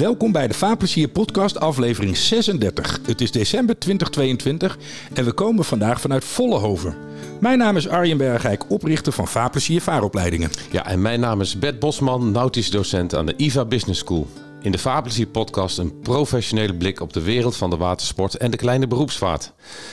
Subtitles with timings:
[0.00, 3.00] Welkom bij de Vaarplezier podcast aflevering 36.
[3.06, 4.78] Het is december 2022
[5.12, 6.96] en we komen vandaag vanuit Vollehoven.
[7.40, 10.50] Mijn naam is Arjen Bergijk, oprichter van Vaarplezier Vaaropleidingen.
[10.70, 14.26] Ja, en mijn naam is Bert Bosman, nautisch docent aan de IVA Business School.
[14.62, 18.56] In de Vaarplezier podcast een professionele blik op de wereld van de watersport en de
[18.56, 19.52] kleine beroepsvaart.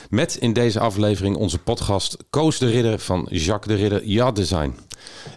[0.09, 4.75] Met in deze aflevering onze podcast Koos de Ridder van Jacques de Ridder Yacht Design.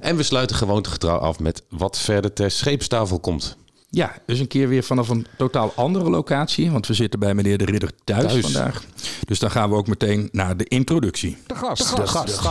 [0.00, 3.58] En we sluiten gewoontegetrouw af met wat verder ter scheepstafel komt.
[3.90, 6.70] Ja, dus een keer weer vanaf een totaal andere locatie.
[6.70, 8.40] Want we zitten bij meneer de Ridder thuis, Thuis.
[8.40, 8.84] vandaag.
[9.24, 11.36] Dus dan gaan we ook meteen naar de introductie.
[11.46, 11.96] De gast.
[11.96, 12.26] De gast.
[12.26, 12.42] De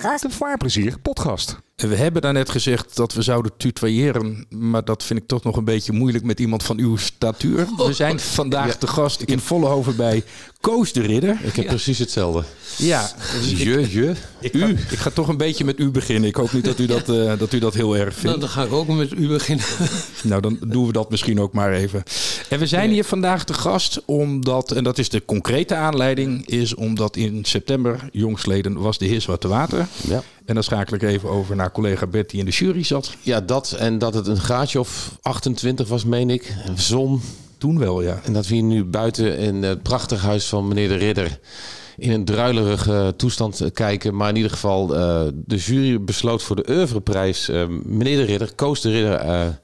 [0.00, 0.22] gast.
[0.22, 1.58] De Vaarplezier podcast.
[1.86, 4.46] We hebben daarnet gezegd dat we zouden tutoyeren.
[4.48, 7.66] Maar dat vind ik toch nog een beetje moeilijk met iemand van uw statuur.
[7.76, 10.24] We zijn vandaag te gast in Vollehoven bij
[10.60, 11.38] Koos de Ridder.
[11.42, 12.42] Ik heb precies hetzelfde.
[12.76, 13.10] Ja,
[13.40, 14.14] dus ik, Je, je.
[14.40, 16.28] ik, ga, ik ga toch een beetje met u beginnen.
[16.28, 18.40] Ik hoop niet dat u dat, eh, dat, u dat heel erg Nou, vindt.
[18.40, 19.64] dan ga ik ook met u beginnen.
[20.22, 22.02] Nou, dan doen we dat misschien ook maar even.
[22.48, 26.74] En we zijn hier vandaag te gast omdat, en dat is de concrete aanleiding, is
[26.74, 29.86] omdat in september, jongsleden, was de heer Zwarte Water.
[30.08, 30.22] Ja.
[30.48, 33.14] En dan schakel ik even over naar collega Bert die in de jury zat.
[33.22, 36.54] ja, dat en dat het een graadje of 28 was, meen ik.
[36.74, 37.20] Zon.
[37.58, 38.20] Toen wel, ja.
[38.24, 41.38] En dat we hier nu buiten in het prachtig huis van meneer de Ridder
[41.96, 44.16] in een druilerige toestand eh, kijken.
[44.16, 48.54] Maar in ieder geval, eh, de jury besloot voor de oeuvreprijs eh, meneer de Ridder,
[48.54, 49.58] Koos de Ridder,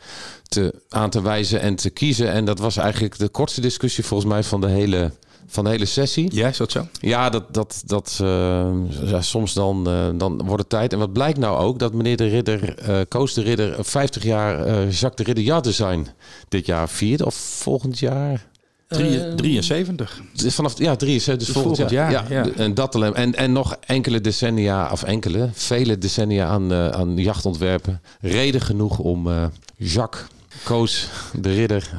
[0.49, 2.33] te, aan te wijzen en te kiezen.
[2.33, 5.11] En dat was eigenlijk de kortste discussie volgens mij van de hele,
[5.47, 6.29] van de hele sessie.
[6.35, 6.87] Ja, is dat zo?
[7.01, 8.71] Ja, dat, dat, dat, eh,
[9.05, 10.93] ja, soms dan, eh, dan wordt het tijd.
[10.93, 11.79] En wat blijkt nou ook?
[11.79, 15.65] Dat meneer de Ridder, eh Koos de Ridder, 50 jaar eh, Jacques de Ridder Yacht
[15.65, 16.07] Design
[16.49, 17.23] dit jaar viert.
[17.23, 18.47] Of volgend jaar?
[18.89, 20.21] Drie- 73.
[20.33, 22.11] Het is Vanaf ja, 73, dus Dus volgend, volgend jaar.
[22.31, 22.53] jaar, ja.
[22.57, 23.15] En dat alleen.
[23.15, 28.01] En, en nog enkele decennia, of enkele, vele decennia aan, eh, aan jachtontwerpen.
[28.21, 29.45] Reden genoeg om eh,
[29.77, 30.25] Jacques,
[30.63, 31.09] Koos
[31.41, 31.91] de Ridder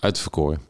[0.00, 0.60] uit te verkoren.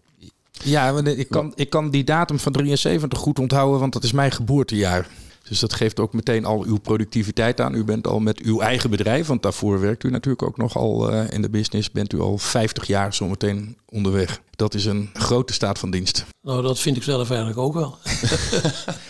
[0.64, 4.30] Ja, ik kan, ik kan die datum van 73 goed onthouden, want dat is mijn
[4.30, 5.06] geboortejaar.
[5.48, 7.74] Dus dat geeft ook meteen al uw productiviteit aan.
[7.74, 11.10] U bent al met uw eigen bedrijf, want daarvoor werkt u natuurlijk ook nog al
[11.10, 11.90] eh, in de business.
[11.90, 14.40] Bent u al 50 jaar zometeen onderweg.
[14.50, 16.24] Dat is een grote staat van dienst.
[16.42, 17.96] Nou, dat vind ik zelf eigenlijk ook wel.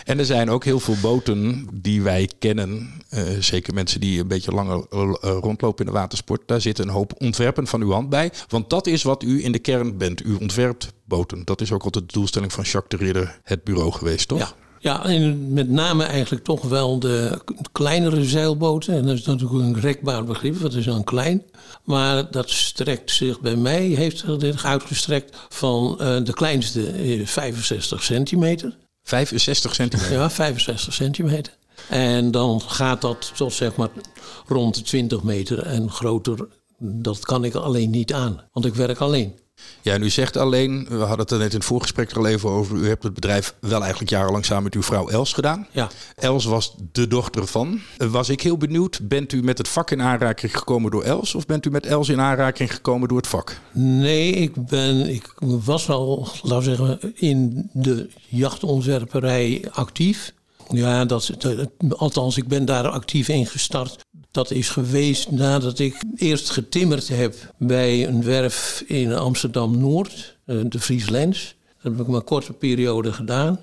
[0.04, 2.90] En er zijn ook heel veel boten die wij kennen.
[3.08, 5.08] eh, zeker mensen die een beetje langer eh,
[5.40, 6.42] rondlopen in de watersport.
[6.46, 8.32] Daar zit een hoop ontwerpen van uw hand bij.
[8.48, 10.24] Want dat is wat u in de kern bent.
[10.24, 11.44] U ontwerpt boten.
[11.44, 14.38] Dat is ook altijd de doelstelling van Jacques de Ridder, het bureau geweest, toch?
[14.38, 14.52] Ja.
[14.80, 17.40] Ja, en met name eigenlijk toch wel de
[17.72, 18.94] kleinere zeilboten.
[18.94, 21.42] En dat is natuurlijk een rekbaar begrip, wat is dan klein.
[21.84, 28.02] Maar dat strekt zich bij mij, heeft zich uitgestrekt van eh, de kleinste eh, 65
[28.02, 28.76] centimeter.
[29.02, 30.12] 65 centimeter.
[30.12, 31.56] Ja, 65 centimeter.
[31.88, 33.88] En dan gaat dat tot zeg maar
[34.46, 36.48] rond de 20 meter en groter.
[36.78, 39.34] Dat kan ik alleen niet aan, want ik werk alleen.
[39.82, 42.26] Ja, en u zegt alleen, we hadden het er net in het voorgesprek er al
[42.26, 42.76] even over.
[42.76, 45.66] U hebt het bedrijf wel eigenlijk jarenlang samen met uw vrouw Els gedaan.
[45.70, 45.88] Ja.
[46.14, 47.80] Els was de dochter van.
[47.96, 51.34] Was ik heel benieuwd, bent u met het vak in aanraking gekomen door Els?
[51.34, 53.60] Of bent u met Els in aanraking gekomen door het vak?
[53.72, 60.32] Nee, ik, ben, ik was al, laten we zeggen, in de jachtontwerperij actief.
[60.70, 61.30] Ja, dat,
[61.88, 64.06] althans, ik ben daar actief in gestart.
[64.30, 70.80] Dat is geweest nadat ik eerst getimmerd heb bij een werf in Amsterdam-Noord, eh, de
[70.80, 71.54] Frieslands.
[71.82, 73.60] Dat heb ik maar een korte periode gedaan.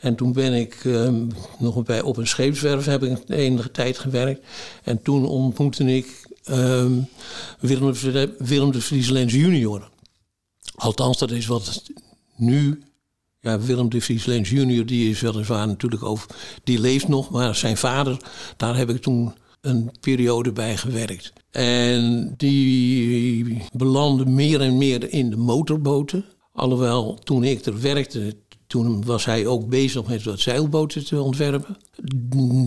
[0.00, 1.12] En toen ben ik eh,
[1.58, 4.46] nog bij, op een scheepswerf heb ik enige tijd gewerkt.
[4.84, 6.92] En toen ontmoette ik ehm,
[7.60, 9.90] Willem, de, Willem de Vrieslands junior.
[10.74, 11.82] Althans, dat is wat
[12.36, 12.82] nu...
[13.40, 16.26] Ja, Willem de Vrieslands junior, die is weliswaar natuurlijk over...
[16.64, 18.16] Die leeft nog, maar zijn vader,
[18.56, 21.32] daar heb ik toen een periode bij gewerkt.
[21.50, 26.24] En die belandde meer en meer in de motorboten.
[26.52, 31.76] Alhoewel, toen ik er werkte, toen was hij ook bezig met wat zeilboten te ontwerpen.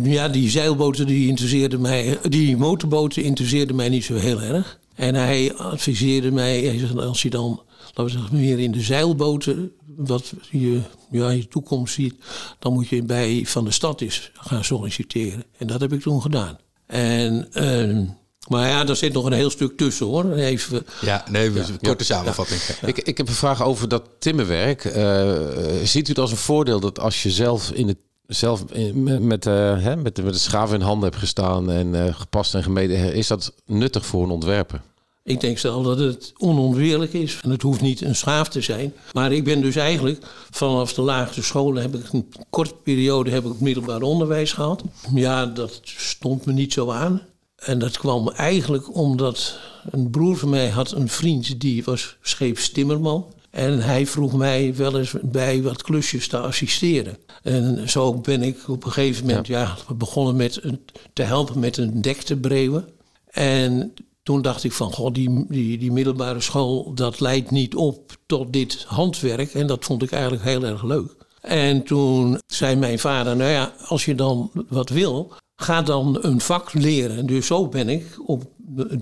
[0.03, 4.79] Ja, die zeilboten die interesseerden mij, die motorboten interesseerden mij niet zo heel erg.
[4.95, 9.71] En hij adviseerde mij, als je dan, laten we zeggen, meer in de zeilboten,
[10.07, 10.81] wat je,
[11.11, 12.15] ja, je toekomst ziet,
[12.59, 15.43] dan moet je bij Van de Stad eens gaan solliciteren.
[15.57, 16.57] En dat heb ik toen gedaan.
[16.87, 17.99] En, eh,
[18.47, 20.31] maar ja, daar zit nog een heel stuk tussen hoor.
[20.33, 22.61] Even, Ja, nee, we korte samenvatting.
[22.85, 24.85] Ik, ik heb een vraag over dat timmerwerk.
[24.85, 25.39] Eh,
[25.83, 29.21] ziet u het als een voordeel dat als je zelf in het zelf in- met,
[29.21, 32.55] met, eh, hè, met, de, met de schaaf in handen hebt gestaan en eh, gepast
[32.55, 34.81] en gemeten, is dat nuttig voor een ontwerper?
[35.23, 37.39] Ik denk zelf dat het onontbeerlijk is.
[37.43, 38.93] En het hoeft niet een schaaf te zijn.
[39.13, 43.45] Maar ik ben dus eigenlijk vanaf de lagere scholen heb ik een korte periode heb
[43.45, 44.83] ik middelbaar onderwijs gehad.
[45.13, 47.21] Ja, dat stond me niet zo aan.
[47.55, 49.59] En dat kwam eigenlijk omdat
[49.91, 53.25] een broer van mij had een vriend die was scheepstimmerman.
[53.49, 57.17] En hij vroeg mij wel eens bij wat klusjes te assisteren.
[57.43, 59.77] En zo ben ik op een gegeven moment ja.
[59.95, 60.79] begonnen met een,
[61.13, 62.87] te helpen met een dek te breeuwen.
[63.31, 68.17] En toen dacht ik van, goh, die, die, die middelbare school, dat leidt niet op
[68.25, 69.53] tot dit handwerk.
[69.53, 71.15] En dat vond ik eigenlijk heel erg leuk.
[71.41, 76.41] En toen zei mijn vader, nou ja, als je dan wat wil, ga dan een
[76.41, 77.25] vak leren.
[77.25, 78.43] Dus zo ben ik op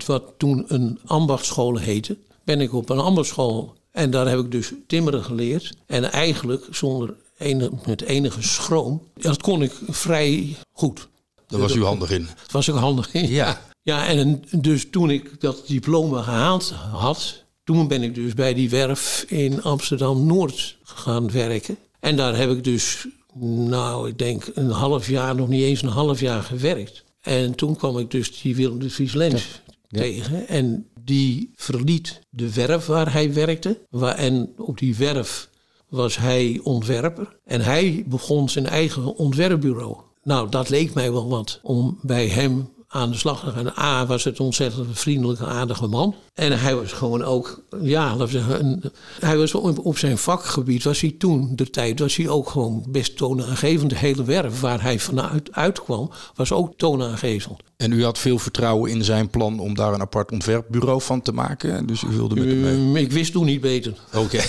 [0.05, 3.73] wat toen een ambachtschool heette, ben ik op een ambachtschool.
[3.91, 5.73] En daar heb ik dus timmeren geleerd.
[5.85, 11.07] En eigenlijk zonder enige, met enige schroom, dat kon ik vrij goed.
[11.47, 12.27] Daar was u handig in.
[12.41, 13.29] Dat was ik handig in.
[13.29, 13.61] Ja.
[13.89, 18.69] Ja, en dus toen ik dat diploma gehaald had, toen ben ik dus bij die
[18.69, 21.77] werf in Amsterdam-Noord gaan werken.
[21.99, 25.89] En daar heb ik dus, nou, ik denk een half jaar, nog niet eens een
[25.89, 27.03] half jaar gewerkt.
[27.21, 30.47] En toen kwam ik dus die Willem de Vries Lens tegen.
[30.47, 33.79] En die verliet de werf waar hij werkte.
[33.89, 35.49] Waar, en op die werf
[35.87, 37.37] was hij ontwerper.
[37.45, 39.97] En hij begon zijn eigen ontwerpbureau.
[40.23, 43.73] Nou, dat leek mij wel wat om bij hem aan de slag gegaan.
[43.77, 46.15] A was het ontzettend vriendelijke, aardige man.
[46.33, 48.81] En hij was gewoon ook, ja, laten we zeggen,
[49.19, 52.85] hij was op, op, zijn vakgebied, was hij toen, de tijd, was hij ook gewoon
[52.89, 53.89] best toonaangevend.
[53.89, 57.59] De hele werf waar hij vanuit uitkwam, was ook toonaangevend.
[57.79, 61.31] En u had veel vertrouwen in zijn plan om daar een apart ontwerpbureau van te
[61.31, 61.85] maken.
[61.85, 62.75] Dus u wilde met hem mee.
[62.75, 63.93] Mm, Ik wist toen niet beter.
[64.13, 64.41] Oké.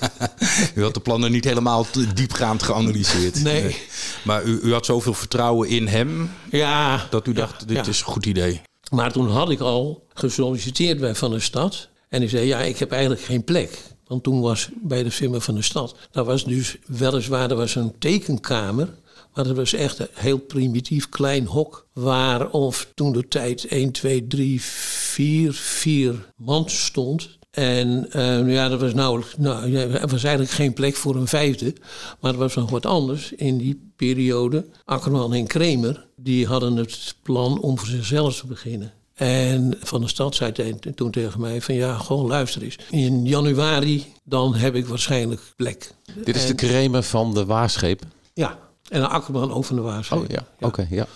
[0.74, 3.42] u had de plannen niet helemaal diepgaand geanalyseerd.
[3.42, 3.62] Nee.
[3.62, 3.76] nee.
[4.24, 6.30] Maar u, u, had zoveel vertrouwen in hem.
[6.50, 7.06] Ja.
[7.10, 7.86] Dat u dacht, ja, dit ja.
[7.86, 8.60] is een goed idee.
[8.90, 11.88] Maar toen had ik al gesolliciteerd bij Van der Stad.
[12.08, 13.78] En ik zei, ja, ik heb eigenlijk geen plek.
[14.06, 17.74] Want toen was bij de firma van de stad, daar was dus weliswaar er was
[17.74, 18.88] een tekenkamer.
[19.34, 21.86] Maar dat was echt een heel primitief klein hok.
[21.92, 27.38] Waar of toen de tijd 1, 2, 3, 4, 4 man stond.
[27.50, 31.28] En uh, ja, er was nauwelijks, nou, ja, er was eigenlijk geen plek voor een
[31.28, 31.74] vijfde.
[32.20, 34.66] Maar er was nog wat anders in die periode.
[34.84, 38.92] Akkerman en Kremer, die hadden het plan om voor zichzelf te beginnen.
[39.14, 40.52] En Van de Stad zei
[40.94, 42.78] toen tegen mij van ja, gewoon luister eens.
[42.90, 45.94] In januari dan heb ik waarschijnlijk plek.
[46.24, 48.02] Dit is en, de Kremer van de Waarscheep?
[48.34, 48.58] Ja,
[48.92, 50.18] en Akkerman ook van de Waarscheep.
[50.18, 50.66] Oh ja, ja.
[50.66, 51.06] oké, okay, ja.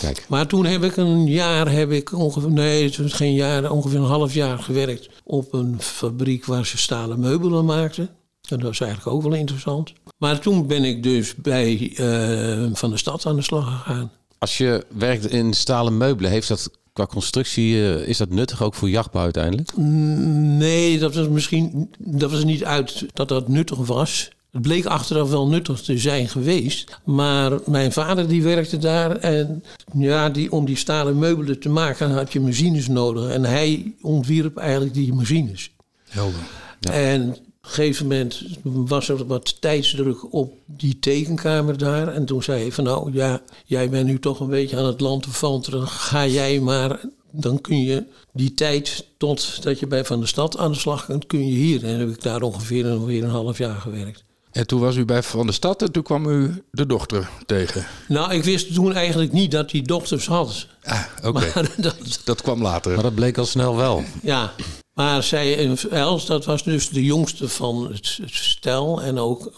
[0.00, 0.24] Kijk.
[0.28, 3.98] Maar toen heb ik een jaar, heb ik ongeveer, nee het was geen jaar, ongeveer
[3.98, 8.04] een half jaar gewerkt op een fabriek waar ze stalen meubelen maakten.
[8.48, 9.92] En dat was eigenlijk ook wel interessant.
[10.18, 14.10] Maar toen ben ik dus bij uh, Van de Stad aan de slag gegaan.
[14.38, 18.74] Als je werkt in stalen meubelen, heeft dat qua constructie, uh, is dat nuttig ook
[18.74, 19.76] voor jachtbouw uiteindelijk?
[19.76, 24.30] Nee, dat was misschien dat was niet uit dat dat nuttig was.
[24.56, 26.98] Het bleek achteraf wel nuttig te zijn geweest.
[27.04, 29.16] Maar mijn vader die werkte daar.
[29.16, 33.30] En ja, die, om die stalen meubelen te maken had je machines nodig.
[33.30, 35.70] En hij ontwierp eigenlijk die machines.
[36.08, 36.40] Helder.
[36.80, 36.92] Ja.
[36.92, 42.08] En op een gegeven moment was er wat tijdsdruk op die tekenkamer daar.
[42.08, 45.00] En toen zei hij van nou ja, jij bent nu toch een beetje aan het
[45.00, 45.88] land te vanteren.
[45.88, 47.00] Ga jij maar,
[47.30, 51.06] dan kun je die tijd tot dat je bij Van de Stad aan de slag
[51.06, 51.84] kunt, kun je hier.
[51.84, 54.24] En heb ik daar ongeveer, ongeveer een half jaar gewerkt.
[54.56, 57.86] En toen was u bij Van de Stad en toen kwam u de dochter tegen.
[58.08, 60.66] Nou, ik wist toen eigenlijk niet dat hij dochters had.
[60.82, 61.28] Ah, oké.
[61.46, 61.68] Okay.
[61.76, 62.94] Dat, dat kwam later.
[62.94, 64.04] Maar dat bleek al snel wel.
[64.22, 64.52] Ja,
[64.94, 69.02] maar zij, Els, dat was dus de jongste van het, het stel.
[69.02, 69.52] En ook een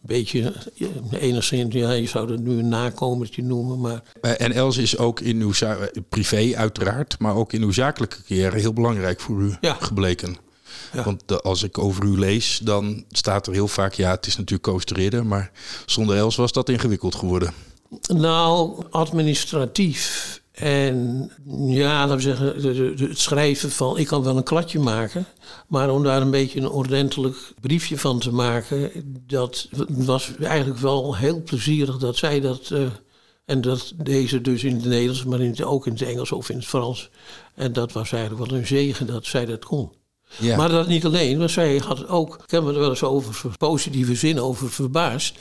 [0.00, 0.52] beetje,
[1.20, 3.80] enigszins, ja, je zou het nu een nakomertje noemen.
[3.80, 4.02] Maar...
[4.20, 5.52] En Els is ook in uw
[6.08, 9.76] privé uiteraard, maar ook in uw zakelijke carrière heel belangrijk voor u ja.
[9.80, 10.36] gebleken.
[10.92, 11.04] Ja.
[11.04, 13.94] Want de, als ik over u lees, dan staat er heel vaak...
[13.94, 15.50] ja, het is natuurlijk Coaster maar
[15.86, 17.52] zonder Els was dat ingewikkeld geworden.
[18.06, 20.42] Nou, administratief.
[20.52, 21.30] En
[21.66, 23.98] ja, laten we zeggen, het schrijven van...
[23.98, 25.26] ik kan wel een kladje maken...
[25.68, 28.90] maar om daar een beetje een ordentelijk briefje van te maken...
[29.26, 32.70] dat was eigenlijk wel heel plezierig dat zij dat...
[32.72, 32.86] Uh,
[33.44, 36.50] en dat deze dus in het Nederlands, maar in het, ook in het Engels of
[36.50, 37.10] in het Frans.
[37.54, 39.92] En dat was eigenlijk wel een zegen dat zij dat kon.
[40.56, 44.14] Maar dat niet alleen, want zij had ook, ik heb me wel eens over positieve
[44.14, 45.38] zin over verbaasd.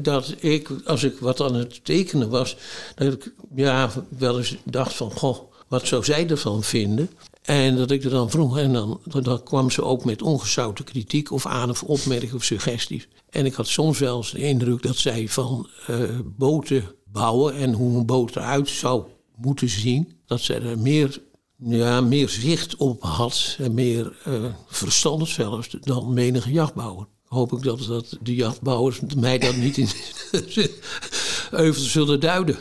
[0.00, 2.56] Dat ik, als ik wat aan het tekenen was,
[2.94, 7.10] dat ik ja, wel eens dacht van, goh, wat zou zij ervan vinden?
[7.42, 11.30] En dat ik er dan vroeg, en dan, dan kwam ze ook met ongezouten kritiek
[11.30, 13.08] of aan of opmerkingen of suggesties.
[13.30, 17.72] En ik had soms wel eens de indruk dat zij van uh, boten bouwen en
[17.72, 19.04] hoe een boot eruit zou
[19.36, 21.20] moeten zien, dat zij er meer
[21.66, 27.06] ja, meer zicht op had en meer uh, verstand zelfs dan menige jachtbouwer.
[27.24, 29.88] Hoop ik dat, dat de jachtbouwers mij dat niet in.
[31.50, 32.56] euvel zullen duiden.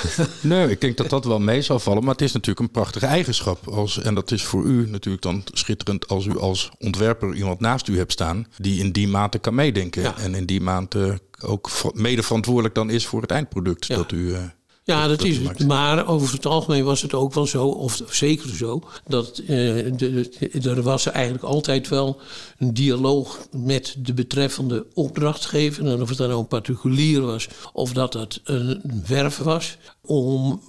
[0.40, 2.04] nee, ik denk dat dat wel mee zal vallen.
[2.04, 3.68] Maar het is natuurlijk een prachtige eigenschap.
[3.68, 7.88] Als, en dat is voor u natuurlijk dan schitterend als u als ontwerper iemand naast
[7.88, 8.46] u hebt staan.
[8.58, 10.16] die in die mate kan meedenken.
[10.16, 13.88] En in die mate ook mede verantwoordelijk dan is voor het eindproduct.
[13.88, 14.16] Dat u.
[14.16, 14.38] Uh,
[14.86, 15.66] ja, dat, is het.
[15.66, 20.82] Maar over het algemeen was het ook wel zo, of zeker zo, dat de, er
[20.82, 22.20] was eigenlijk altijd wel
[22.58, 25.86] een dialoog met de betreffende opdrachtgever.
[25.86, 29.76] En of het dan nou een particulier was of dat het een werf was.
[30.00, 30.62] Om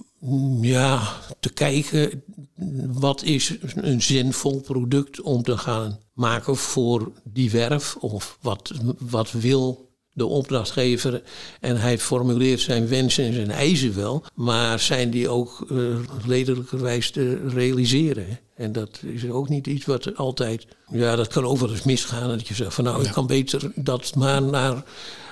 [0.60, 1.00] ja,
[1.40, 2.22] te kijken
[2.86, 7.96] wat is een zinvol product om te gaan maken voor die werf.
[7.96, 9.87] Of wat, wat wil
[10.18, 11.22] de opdrachtgever
[11.60, 15.96] en hij formuleert zijn wensen en zijn eisen wel, maar zijn die ook uh,
[16.26, 18.38] redelijkerwijs te realiseren?
[18.54, 22.28] En dat is ook niet iets wat altijd, ja, dat kan eens misgaan.
[22.28, 24.84] Dat je zegt van nou, ik kan beter dat maar naar.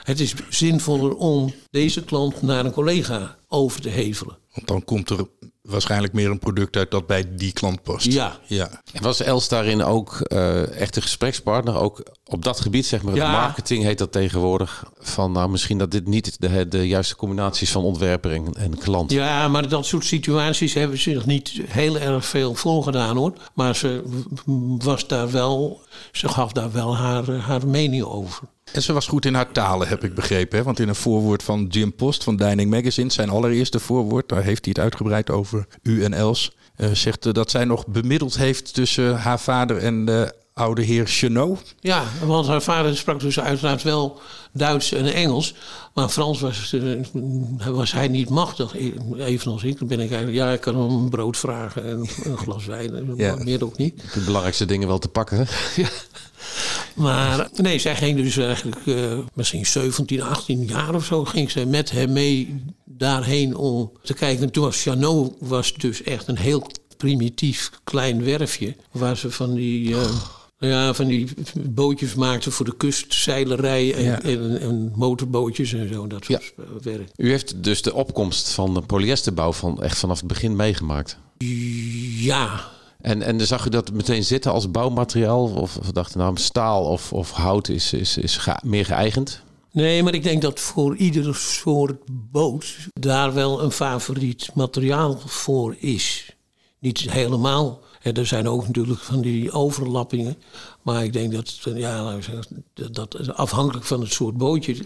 [0.02, 4.38] Het is zinvoller om deze klant naar een collega over te hevelen.
[4.54, 5.26] Want dan komt er
[5.66, 8.12] waarschijnlijk meer een product uit dat bij die klant past.
[8.12, 8.38] Ja.
[8.44, 8.82] ja.
[9.00, 11.76] Was Els daarin ook uh, echt een gesprekspartner?
[11.76, 13.30] Ook op dat gebied, zeg maar, ja.
[13.30, 14.84] marketing heet dat tegenwoordig.
[14.98, 19.10] Van nou, misschien dat dit niet de, de juiste combinaties van ontwerper en, klant.
[19.10, 23.32] Ja, maar dat soort situaties hebben ze zich niet heel erg veel voorgedaan hoor.
[23.54, 24.02] Maar ze
[24.78, 25.80] was daar wel,
[26.12, 28.42] ze gaf daar wel haar, haar mening over.
[28.72, 30.58] En ze was goed in haar talen, heb ik begrepen.
[30.58, 30.64] Hè?
[30.64, 34.64] Want in een voorwoord van Jim Post van Dining Magazine, zijn allereerste voorwoord, daar heeft
[34.64, 36.56] hij het uitgebreid over u en Els.
[36.76, 41.74] Uh, zegt dat zij nog bemiddeld heeft tussen haar vader en de oude heer Chenot.
[41.80, 44.20] Ja, want haar vader sprak dus uiteraard wel
[44.52, 45.54] Duits en Engels.
[45.94, 47.04] Maar Frans was, uh,
[47.66, 49.78] was hij niet machtig, e-, evenals ik.
[49.78, 53.14] Dan ben ik eigenlijk, ja, ik kan hem een brood vragen en een glas wijn.
[53.16, 53.36] Ja.
[53.36, 54.02] Meer ook niet.
[54.14, 55.38] De belangrijkste dingen wel te pakken.
[55.76, 55.88] ja.
[56.94, 61.24] Maar nee, zij ging dus eigenlijk uh, misschien 17, 18 jaar of zo...
[61.24, 64.44] ging ze met hem mee daarheen om te kijken.
[64.44, 68.76] En toen was Chanot was dus echt een heel primitief klein werfje...
[68.90, 69.88] waar ze van die...
[69.88, 70.10] Uh,
[70.58, 71.28] ja, van die
[71.70, 76.06] bootjes maakten voor de kustzeilerij en, en, en, motorbootjes en zo.
[76.06, 76.62] Dat soort ja.
[76.82, 77.10] werk.
[77.16, 81.18] U heeft dus de opkomst van de polyesterbouw van echt vanaf het begin meegemaakt?
[82.18, 82.70] Ja,
[83.00, 85.48] en, en zag u dat meteen zitten als bouwmateriaal?
[85.48, 89.44] Of, of dachten nou, staal of, of hout is, is, is meer geëigend?
[89.72, 95.76] Nee, maar ik denk dat voor iedere soort boot daar wel een favoriet materiaal voor
[95.78, 96.36] is.
[96.78, 97.80] Niet helemaal.
[98.12, 100.36] Er zijn ook natuurlijk van die overlappingen.
[100.82, 102.18] Maar ik denk dat, ja,
[102.90, 104.76] dat afhankelijk van het soort bootje,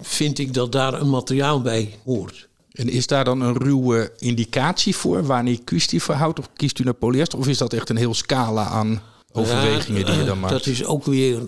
[0.00, 2.48] vind ik dat daar een materiaal bij hoort.
[2.72, 6.78] En is daar dan een ruwe indicatie voor wanneer kiest u voor hout of kiest
[6.78, 7.38] u naar polyester?
[7.38, 9.02] Of is dat echt een heel scala aan
[9.32, 10.52] overwegingen die je dan maakt?
[10.52, 11.42] Dat is ook weer,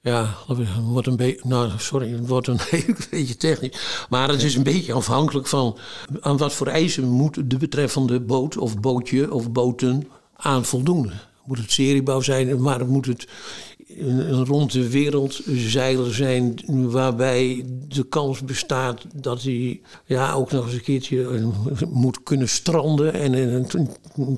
[0.00, 0.34] ja,
[0.82, 2.60] wordt een beetje, nou sorry, het wordt een
[3.10, 4.06] beetje technisch.
[4.08, 5.78] Maar het is een beetje afhankelijk van
[6.20, 11.10] aan wat voor eisen moet de betreffende boot of bootje of boten aan voldoen.
[11.44, 13.26] Moet het seriebouw zijn, maar moet het
[13.98, 20.64] een rond de wereld zeiler zijn waarbij de kans bestaat dat hij ja, ook nog
[20.64, 23.88] eens een keertje eh, moet kunnen stranden en, en,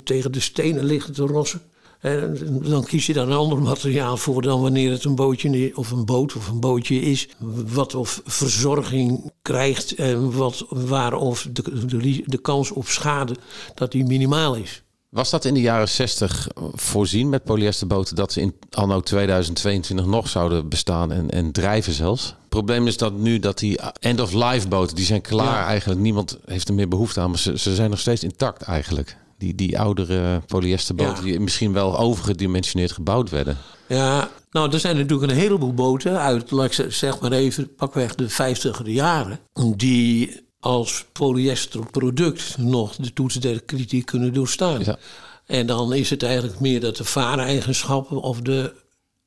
[0.04, 1.60] tegen de stenen liggen te rossen.
[1.98, 5.90] En dan kies je daar een ander materiaal voor dan wanneer het een bootje of
[5.90, 7.28] een boot of een bootje is.
[7.72, 13.36] Wat of verzorging krijgt en wat, waar of de, de, de kans op schade
[13.74, 14.82] dat die minimaal is.
[15.10, 20.28] Was dat in de jaren 60 voorzien met polyesterboten dat ze in anno 2022 nog
[20.28, 22.26] zouden bestaan en, en drijven zelfs?
[22.26, 26.00] Het probleem is dat nu dat die end-of-life boten, die zijn klaar eigenlijk.
[26.00, 29.16] Niemand heeft er meer behoefte aan, maar ze, ze zijn nog steeds intact eigenlijk.
[29.38, 33.56] Die, die oudere polyesterboten die misschien wel overgedimensioneerd gebouwd werden.
[33.86, 36.52] Ja, nou er zijn natuurlijk een heleboel boten uit,
[36.88, 39.40] zeg maar even, pakweg de 50 jaren,
[39.76, 44.84] die als polyesterproduct nog de toetsen der kritiek kunnen doorstaan.
[44.84, 44.98] Ja.
[45.46, 48.74] En dan is het eigenlijk meer dat de vaareigenschappen of de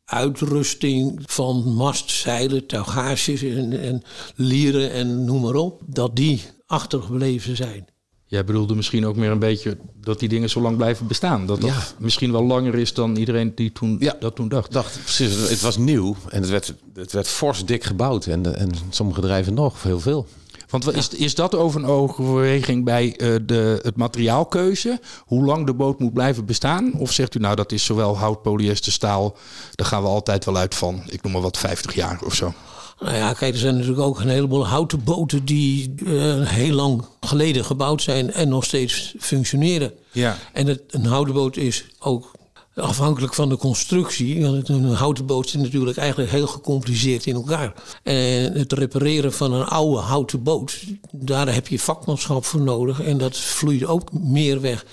[0.05, 4.03] uitrusting van mastzeilen, tuigages en, en
[4.35, 7.85] lieren en noem maar op, dat die achtergebleven zijn.
[8.25, 11.45] Jij bedoelde misschien ook meer een beetje dat die dingen zo lang blijven bestaan.
[11.45, 14.15] Dat dat misschien wel langer is dan iedereen die toen, ja.
[14.19, 14.71] dat toen dacht.
[14.71, 14.99] dacht.
[15.03, 18.25] Precies, het was nieuw en het werd, het werd fors dik gebouwd.
[18.25, 20.27] En, en sommige bedrijven nog, heel veel.
[20.71, 24.99] Want is, is dat over een overweging bij uh, de, het materiaalkeuze?
[25.25, 26.93] Hoe lang de boot moet blijven bestaan?
[26.93, 29.37] Of zegt u nou dat is zowel hout, polyester, staal,
[29.71, 32.53] daar gaan we altijd wel uit van, ik noem maar wat, 50 jaar of zo?
[32.99, 37.05] Nou ja, kijk, er zijn natuurlijk ook een heleboel houten boten die uh, heel lang
[37.19, 39.93] geleden gebouwd zijn en nog steeds functioneren.
[40.11, 40.37] Ja.
[40.53, 42.31] En het, een houten boot is ook
[42.75, 44.41] afhankelijk van de constructie.
[44.41, 47.73] Want een houten boot zit natuurlijk eigenlijk heel gecompliceerd in elkaar.
[48.03, 53.01] En het repareren van een oude houten boot, daar heb je vakmanschap voor nodig.
[53.01, 54.85] En dat vloeit ook meer weg.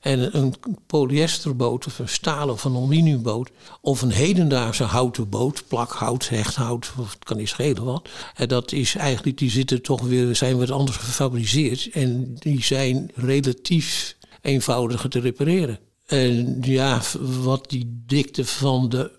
[0.00, 0.54] En een
[0.86, 3.50] polyesterboot of een stalen of een aluminiumboot
[3.80, 8.08] of een hedendaagse houten boot, plakhout, hechthout, of het kan niet schelen wat.
[8.34, 13.10] En dat is eigenlijk, die zitten toch weer, zijn wat anders gefabriceerd en die zijn
[13.14, 15.78] relatief eenvoudiger te repareren.
[16.06, 17.00] En ja,
[17.42, 19.10] wat die dikte van de,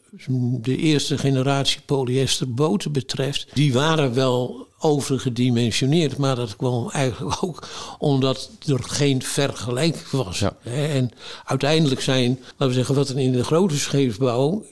[0.62, 6.18] de eerste generatie polyesterboten betreft, die waren wel overgedimensioneerd.
[6.18, 7.68] Maar dat kwam eigenlijk ook
[8.00, 10.44] omdat er geen vergelijk was.
[10.64, 11.12] En
[11.46, 14.66] uiteindelijk zijn, laten we zeggen, wat er in de grote scheepsbouw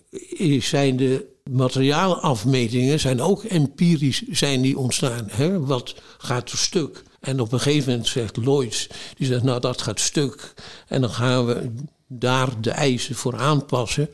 [0.59, 5.27] zijn de materiaalafmetingen zijn ook empirisch zijn die ontstaan.
[5.29, 5.59] Hè?
[5.59, 7.03] Wat gaat er stuk?
[7.19, 10.53] En op een gegeven moment zegt Lloyds, die zegt nou dat gaat stuk.
[10.87, 11.71] En dan gaan we
[12.07, 14.09] daar de eisen voor aanpassen.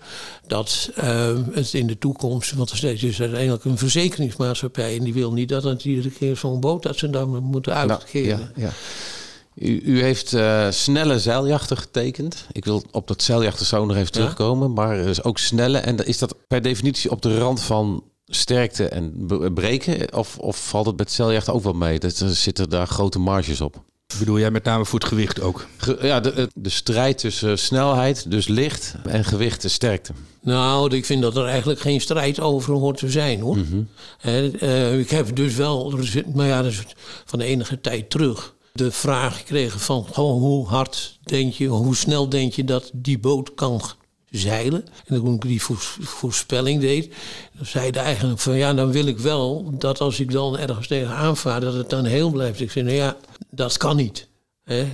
[0.47, 5.33] Dat uh, het in de toekomst, want er is uiteindelijk een verzekeringsmaatschappij en die wil
[5.33, 8.51] niet dat het iedere keer zo'n boot dat ze dan moeten nou, uitkeren.
[8.55, 8.71] ja, ja.
[9.55, 12.45] U, u, heeft uh, snelle zeiljachten getekend.
[12.51, 14.73] Ik wil op dat zeiljachten zo nog even terugkomen.
[14.73, 15.77] Maar is ook snelle.
[15.77, 20.13] En is dat per definitie op de rand van sterkte en breken?
[20.13, 21.99] Of, of valt het met zeiljachten ook wel mee?
[21.99, 23.83] Dat, er zitten daar grote marges op?
[24.19, 25.67] Bedoel jij met name voor het gewicht ook?
[26.01, 30.13] ja, de, de strijd tussen snelheid, dus licht, en gewicht en sterkte.
[30.41, 33.57] Nou, ik vind dat er eigenlijk geen strijd over hoort te zijn hoor.
[33.57, 33.87] Mm
[34.99, 35.93] ik heb dus wel,
[36.33, 36.83] maar ja, dat is
[37.25, 42.29] van de enige tijd terug, de vraag gekregen van hoe hard denk je, hoe snel
[42.29, 43.81] denk je dat die boot kan
[44.31, 44.85] zeilen.
[45.05, 45.61] En toen ik die
[45.99, 47.13] voorspelling deed,
[47.57, 50.87] dan zei hij eigenlijk van ja, dan wil ik wel dat als ik dan ergens
[50.87, 52.59] tegen aanvaar, dat het dan heel blijft.
[52.59, 53.17] Ik zei, nou ja,
[53.49, 54.27] dat kan niet.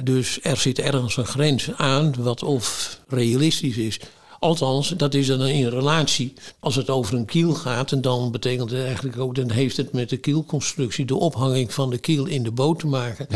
[0.04, 4.00] Dus er zit ergens een grens aan wat of realistisch is.
[4.40, 6.34] Althans, dat is dan in relatie.
[6.60, 9.94] Als het over een kiel gaat, en dan betekent het eigenlijk ook, dan heeft het
[9.94, 13.28] met de kielconstructie, de ophanging van de kiel in de boot te maken.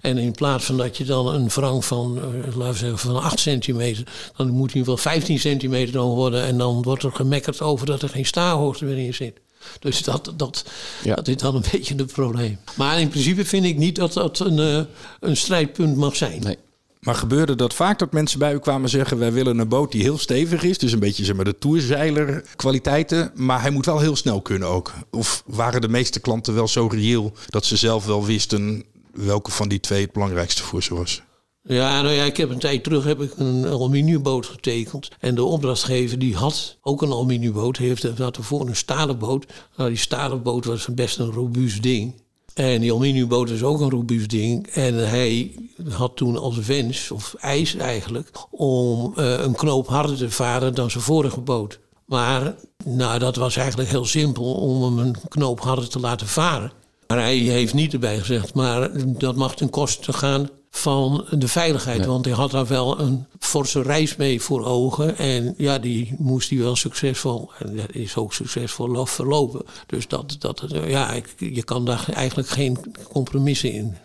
[0.00, 3.22] En in plaats van dat je dan een wrang van, uh, laten we zeggen, van
[3.22, 4.04] 8 centimeter,
[4.36, 6.42] dan moet hij wel 15 centimeter dan worden.
[6.44, 9.40] En dan wordt er gemekkerd over dat er geen staarhoogte meer in zit.
[9.80, 10.64] Dus dat, dat,
[11.04, 12.58] dat is dan een beetje het probleem.
[12.74, 14.80] Maar in principe vind ik niet dat dat een, uh,
[15.20, 16.40] een strijdpunt mag zijn.
[16.40, 16.56] Nee.
[17.00, 20.02] Maar gebeurde dat vaak dat mensen bij u kwamen zeggen: wij willen een boot die
[20.02, 24.00] heel stevig is, dus een beetje zeg maar de toerzeiler kwaliteiten, maar hij moet wel
[24.00, 24.92] heel snel kunnen ook.
[25.10, 29.68] Of waren de meeste klanten wel zo reëel dat ze zelf wel wisten welke van
[29.68, 31.22] die twee het belangrijkste voor ze was?
[31.62, 35.08] Ja, nou ja, ik heb een tijd terug heb ik een aluminiumboot getekend.
[35.20, 37.76] En de opdrachtgever die had ook een aluminiumboot.
[37.76, 39.46] Heeft had ervoor een stalen boot.
[39.76, 42.14] Nou, die stalen boot was best een robuust ding.
[42.58, 44.66] En die aluminiumboot is ook een robuust ding.
[44.66, 45.54] En hij
[45.88, 50.90] had toen als wens, of eis eigenlijk, om uh, een knoop harder te varen dan
[50.90, 51.78] zijn vorige boot.
[52.04, 56.72] Maar nou, dat was eigenlijk heel simpel om hem een knoop harder te laten varen.
[57.06, 62.06] Maar hij heeft niet erbij gezegd, maar dat mag ten koste gaan van de veiligheid.
[62.06, 65.16] Want hij had daar wel een forse reis mee voor ogen.
[65.16, 67.50] En ja, die moest hij wel succesvol.
[67.58, 69.62] En dat is ook succesvol verlopen.
[69.86, 72.78] Dus dat, dat, ja, je kan daar eigenlijk geen
[73.12, 73.96] compromissen in.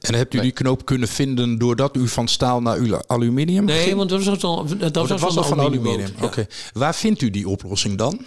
[0.00, 3.96] En hebt u die knoop kunnen vinden doordat u van staal naar aluminium Nee, ging?
[3.96, 6.10] want dat was al, dat, oh, was, al van aluminium.
[6.22, 6.46] Oké.
[6.72, 8.20] Waar vindt u die oplossing dan?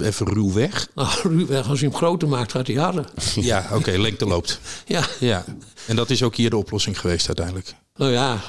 [0.00, 0.88] Even ruw weg?
[0.94, 1.68] Nou, ruw weg.
[1.68, 3.04] Als je hem groter maakt, gaat hij harder.
[3.34, 3.90] Ja, oké.
[3.90, 4.60] lengte loopt.
[4.86, 5.06] ja.
[5.20, 5.44] ja.
[5.86, 7.74] En dat is ook hier de oplossing geweest uiteindelijk?
[7.96, 8.40] Nou ja.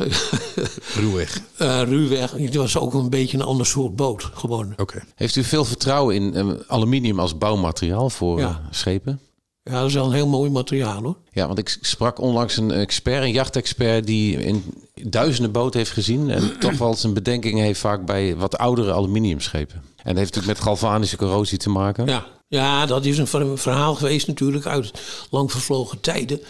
[1.00, 1.42] ruwweg.
[1.62, 2.32] Uh, ruwweg.
[2.32, 4.74] Het was ook een beetje een ander soort boot gewoon.
[4.78, 5.04] Oké.
[5.16, 8.50] Heeft u veel vertrouwen in uh, aluminium als bouwmateriaal voor ja.
[8.50, 9.20] uh, schepen?
[9.64, 11.16] Ja, dat is wel een heel mooi materiaal hoor.
[11.32, 16.30] Ja, want ik sprak onlangs een expert, een jachtexpert, die in duizenden boten heeft gezien.
[16.30, 19.84] En toch wel zijn bedenking heeft vaak bij wat oudere aluminiumschepen.
[19.98, 22.06] En dat heeft natuurlijk met galvanische corrosie te maken.
[22.06, 24.92] Ja, ja, dat is een verhaal geweest natuurlijk uit
[25.30, 26.42] lang vervlogen tijden.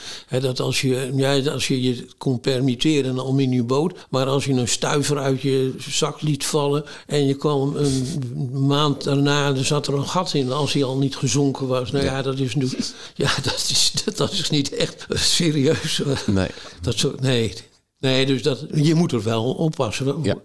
[0.41, 4.67] dat als je, ja, als je je kon permitteren een aluminiumboot, maar als je een
[4.67, 9.93] stuiver uit je zak liet vallen en je kwam een maand daarna, er zat er
[9.93, 11.91] een gat in als hij al niet gezonken was.
[11.91, 12.69] Nou ja, dat is nu,
[13.15, 16.01] ja, dat is, dat is niet echt serieus.
[16.25, 16.49] Nee.
[16.81, 17.53] Dat zo, nee.
[17.99, 20.19] Nee, dus dat, je moet er wel oppassen.
[20.23, 20.37] Ja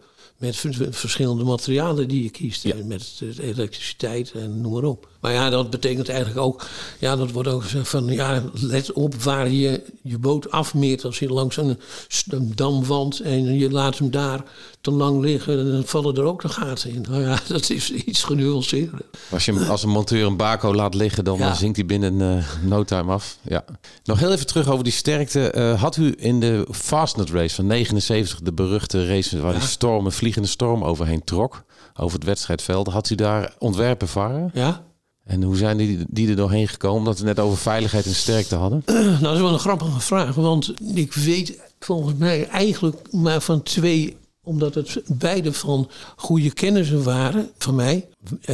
[0.42, 0.56] met
[0.90, 2.62] verschillende materialen die je kiest.
[2.62, 2.74] Ja.
[2.84, 5.08] Met elektriciteit en noem maar op.
[5.22, 6.66] Maar ja, dat betekent eigenlijk ook,
[6.98, 11.04] ja, dat wordt ook gezegd van, ja, let op waar je je boot afmeert.
[11.04, 11.78] Als je langs een,
[12.28, 14.42] een damwand en je laat hem daar
[14.80, 17.04] te lang liggen, dan vallen er ook de gaten in.
[17.08, 18.98] Nou ja, dat is iets genuanceerder.
[19.30, 22.84] Als je als een monteur een bako laat liggen, dan zinkt hij binnen uh, no
[22.84, 23.38] time af.
[23.42, 23.64] Ja.
[24.04, 25.52] Nog heel even terug over die sterkte.
[25.56, 29.58] Uh, had u in de Fastnet race van 79, de beruchte race waar ja.
[29.58, 34.50] die stormen vliegende storm overheen trok, over het wedstrijdveld, had u daar ontwerpen varen?
[34.54, 34.82] Ja?
[35.32, 37.04] En hoe zijn die, die er doorheen gekomen?
[37.04, 38.82] Dat we net over veiligheid en sterkte hadden.
[38.92, 40.34] Nou, dat is wel een grappige vraag.
[40.34, 47.02] Want ik weet volgens mij eigenlijk maar van twee omdat het beide van goede kennissen
[47.02, 48.08] waren van mij.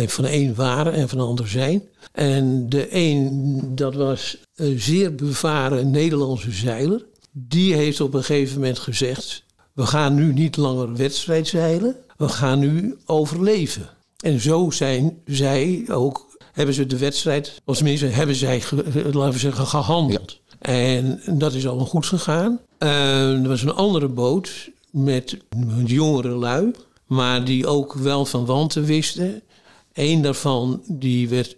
[0.07, 1.83] Van de een waren en van de ander zijn.
[2.13, 7.05] En de een, dat was een zeer bevaren Nederlandse zeiler.
[7.33, 9.45] Die heeft op een gegeven moment gezegd...
[9.73, 11.97] we gaan nu niet langer wedstrijd zeilen.
[12.17, 13.89] We gaan nu overleven.
[14.25, 16.28] En zo zijn zij ook
[16.59, 18.63] hebben ze de wedstrijd, of tenminste hebben zij,
[19.13, 20.41] laten we zeggen, gehandeld.
[20.59, 22.61] En dat is allemaal goed gegaan.
[22.79, 25.37] Uh, er was een andere boot met
[25.85, 26.71] jongere lui,
[27.07, 29.43] maar die ook wel van wanten wisten.
[29.93, 31.57] Eén daarvan die werd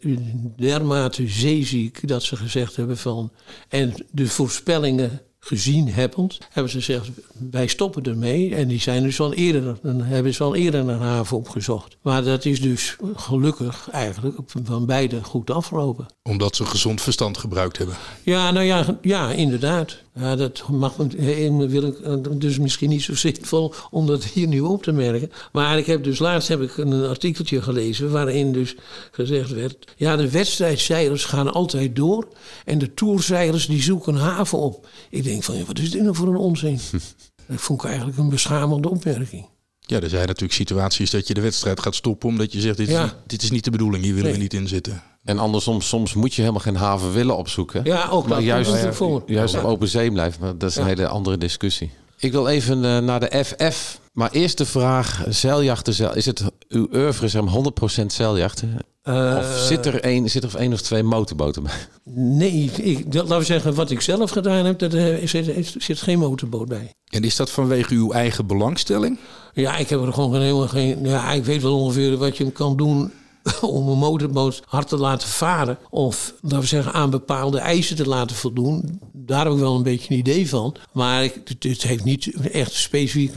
[0.57, 3.31] dermate zeeziek dat ze gezegd hebben van...
[3.69, 7.09] en de voorspellingen gezien hebbend, hebben ze gezegd,
[7.51, 8.55] wij stoppen ermee.
[8.55, 11.97] En die zijn dus al eerder, dan hebben ze al eerder een haven opgezocht.
[12.03, 16.07] Maar dat is dus gelukkig eigenlijk van beide goed afgelopen.
[16.23, 17.97] Omdat ze gezond verstand gebruikt hebben.
[18.23, 20.03] Ja, nou ja, ja inderdaad.
[20.15, 24.61] Ja, dat mag, wil ik eh, dus misschien niet zo zinvol om dat hier nu
[24.61, 25.33] op te merken.
[25.53, 28.77] Maar ik heb dus laatst heb ik een artikeltje gelezen waarin dus
[29.11, 29.95] gezegd werd...
[29.97, 32.29] ja, de wedstrijdzeilers gaan altijd door
[32.65, 34.89] en de toerzeilers die zoeken een haven op.
[35.11, 36.81] Ik denk van, ja, wat is dit nou voor een onzin?
[37.49, 39.47] dat vond ik eigenlijk een beschamende opmerking.
[39.81, 42.89] Ja, er zijn natuurlijk situaties dat je de wedstrijd gaat stoppen omdat je zegt: dit,
[42.89, 45.03] is, niet, dit is niet de bedoeling, hier willen we niet in zitten.
[45.25, 47.85] En andersom, soms moet je helemaal geen haven willen opzoeken.
[47.85, 50.41] Ja, ook maar juist, ja, juist op open zee blijven.
[50.41, 51.91] Maar dat is een hele andere discussie.
[52.19, 54.01] Ik wil even uh, naar de FF.
[54.13, 57.55] Maar eerst de vraag, zeiljachten, zeil, is het uw oeuvre zeg maar
[58.03, 58.77] 100% zeiljachten?
[59.05, 61.73] Uh, of zit er één zit er één of twee motorboten bij?
[62.15, 66.01] Nee, ik, dat, laten we zeggen, wat ik zelf gedaan heb, daar uh, zit, zit,
[66.01, 66.93] geen motorboot bij.
[67.05, 69.19] En is dat vanwege uw eigen belangstelling?
[69.53, 70.99] Ja, ik heb er gewoon helemaal geen...
[71.03, 73.13] Ja, ik weet wel ongeveer wat je kan doen
[73.61, 75.79] om een motorboot hard te laten varen.
[75.91, 79.01] Of, laten we zeggen, aan bepaalde eisen te laten voldoen.
[79.13, 80.77] Daar heb ik wel een beetje een idee van.
[80.93, 83.35] Maar ik, het, heeft niet echt specifiek...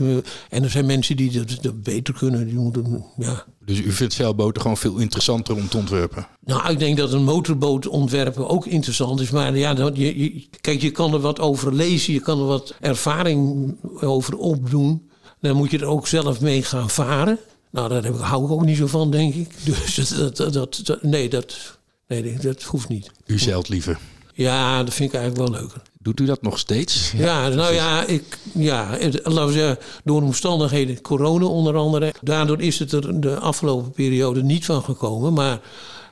[0.48, 2.46] En er zijn mensen die dat, dat beter kunnen.
[2.46, 3.44] Die moeten, ja.
[3.64, 6.26] Dus u vindt zeilboten gewoon veel interessanter om te ontwerpen?
[6.44, 9.30] Nou, ik denk dat een motorboot ontwerpen ook interessant is.
[9.30, 12.12] Maar ja, dat, je, kijk, je kan er wat over lezen.
[12.12, 15.10] Je kan er wat ervaring over opdoen.
[15.40, 17.38] Dan moet je er ook zelf mee gaan varen.
[17.74, 19.50] Nou, daar hou ik ook niet zo van, denk ik.
[19.64, 23.10] Dus dat, dat, dat, nee, dat, nee, dat hoeft niet.
[23.26, 23.98] U zeilt liever?
[24.34, 25.82] Ja, dat vind ik eigenlijk wel leuker.
[25.98, 27.12] Doet u dat nog steeds?
[27.16, 32.14] Ja, nou ja, ik, ja, laten we zeggen, door omstandigheden, corona onder andere.
[32.20, 35.32] Daardoor is het er de afgelopen periode niet van gekomen.
[35.32, 35.60] Maar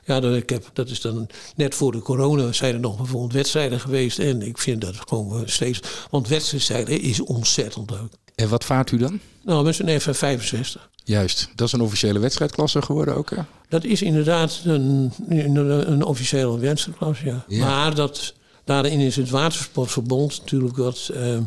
[0.05, 3.33] ja, dat, ik heb, dat is dan net voor de corona zijn er nog bijvoorbeeld
[3.33, 4.19] wedstrijden geweest.
[4.19, 5.79] En ik vind dat gewoon steeds.
[6.09, 8.13] Want wedstrijden is ontzettend leuk.
[8.35, 9.19] En wat vaart u dan?
[9.41, 10.91] Nou, met een F65.
[11.03, 13.29] Juist, dat is een officiële wedstrijdklasse geworden ook.
[13.29, 13.41] Hè?
[13.69, 15.55] Dat is inderdaad een, een,
[15.91, 17.45] een officiële wedstrijdklasse, ja.
[17.47, 17.65] ja.
[17.65, 21.37] Maar dat, daarin is het Watersportverbond natuurlijk wat uh,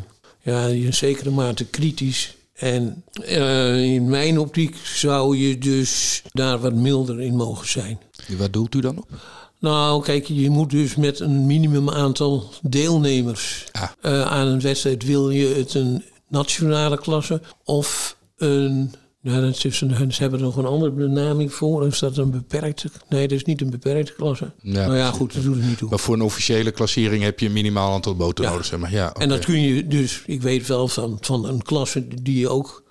[0.41, 2.35] ja, in zekere mate kritisch.
[2.53, 7.99] En uh, in mijn optiek zou je dus daar wat milder in mogen zijn.
[8.37, 9.09] Wat doelt u dan op?
[9.59, 13.89] Nou, kijk, je moet dus met een minimum aantal deelnemers ah.
[14.01, 15.03] uh, aan een wedstrijd.
[15.03, 18.93] Wil je het een nationale klasse of een
[19.27, 21.85] nou, dat is een, ze hebben er nog een andere benaming voor.
[21.85, 22.89] Is dat een beperkte?
[23.09, 24.51] Nee, dat is niet een beperkte klasse.
[24.61, 25.89] Ja, nou ja, goed, dat doet het niet toe.
[25.89, 28.91] Maar voor een officiële klassering heb je een minimaal aantal boten nodig, zeg maar.
[28.91, 32.49] Ja, En dat kun je dus, ik weet wel van, van een klasse die je
[32.49, 32.83] ook,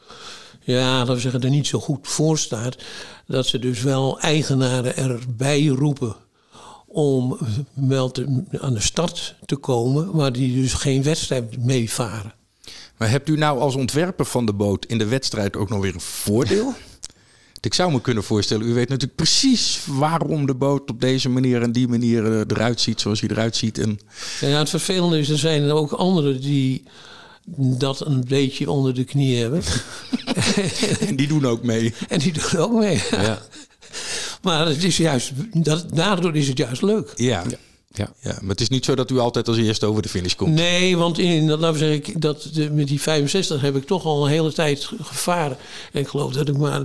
[0.61, 2.77] ja, laten we zeggen, er niet zo goed voor staat.
[3.27, 6.17] Dat ze dus wel eigenaren erbij roepen
[6.87, 7.39] om
[7.75, 12.35] wel te, aan de start te komen, maar die dus geen wedstrijd meevaren.
[12.97, 15.95] Maar hebt u nou als ontwerper van de boot in de wedstrijd ook nog weer
[15.95, 16.75] een voordeel?
[17.61, 21.63] Ik zou me kunnen voorstellen, u weet natuurlijk precies waarom de boot op deze manier
[21.63, 23.79] en die manier eh, eruit ziet zoals hij eruit ziet.
[23.79, 23.99] En...
[24.41, 26.83] Ja, het vervelende is, er zijn er ook anderen die
[27.57, 29.63] dat een beetje onder de knie hebben.
[31.09, 31.95] en die doen ook mee.
[32.09, 33.03] En die doen ook mee.
[33.11, 33.43] Ja.
[34.43, 37.13] Maar het is juist, dat, daardoor is het juist leuk.
[37.17, 37.45] Ja.
[37.49, 37.57] ja.
[37.97, 38.13] Ja.
[38.21, 40.55] ja, maar het is niet zo dat u altijd als eerste over de finish komt.
[40.55, 44.31] Nee, want in, laten we zeggen, dat, met die 65 heb ik toch al een
[44.31, 45.57] hele tijd gevaren.
[45.93, 46.83] En ik geloof dat ik maar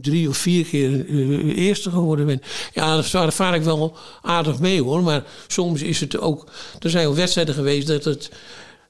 [0.00, 2.42] drie of vier keer uh, eerste geworden ben.
[2.72, 5.02] Ja, daar vaar ik wel aardig mee hoor.
[5.02, 6.50] Maar soms is het ook.
[6.80, 8.30] Er zijn ook wedstrijden geweest dat het.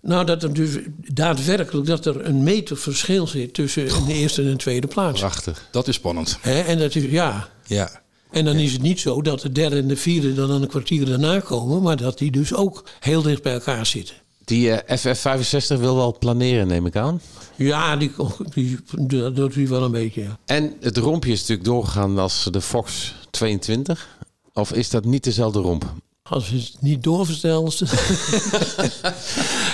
[0.01, 0.79] Nou, dat er dus
[1.13, 5.21] daadwerkelijk dat er een meter verschil zit tussen de eerste en de tweede plaats.
[5.21, 6.39] Prachtig, dat is spannend.
[6.43, 7.49] en dat is, ja.
[7.67, 8.03] Ja.
[8.31, 11.07] En dan is het niet zo dat de derde en de vierde dan een kwartier
[11.07, 14.15] daarna komen, maar dat die dus ook heel dicht bij elkaar zitten.
[14.45, 17.21] Die eh, FF65 wil wel planeren, neem ik aan.
[17.57, 18.13] Ja, die,
[18.55, 20.23] die, dat doet hij wel een beetje.
[20.23, 20.39] Ja.
[20.45, 24.19] En het rompje is natuurlijk doorgegaan als de Fox 22.
[24.53, 25.93] Of is dat niet dezelfde romp?
[26.29, 27.79] Als je het niet doorverstelt.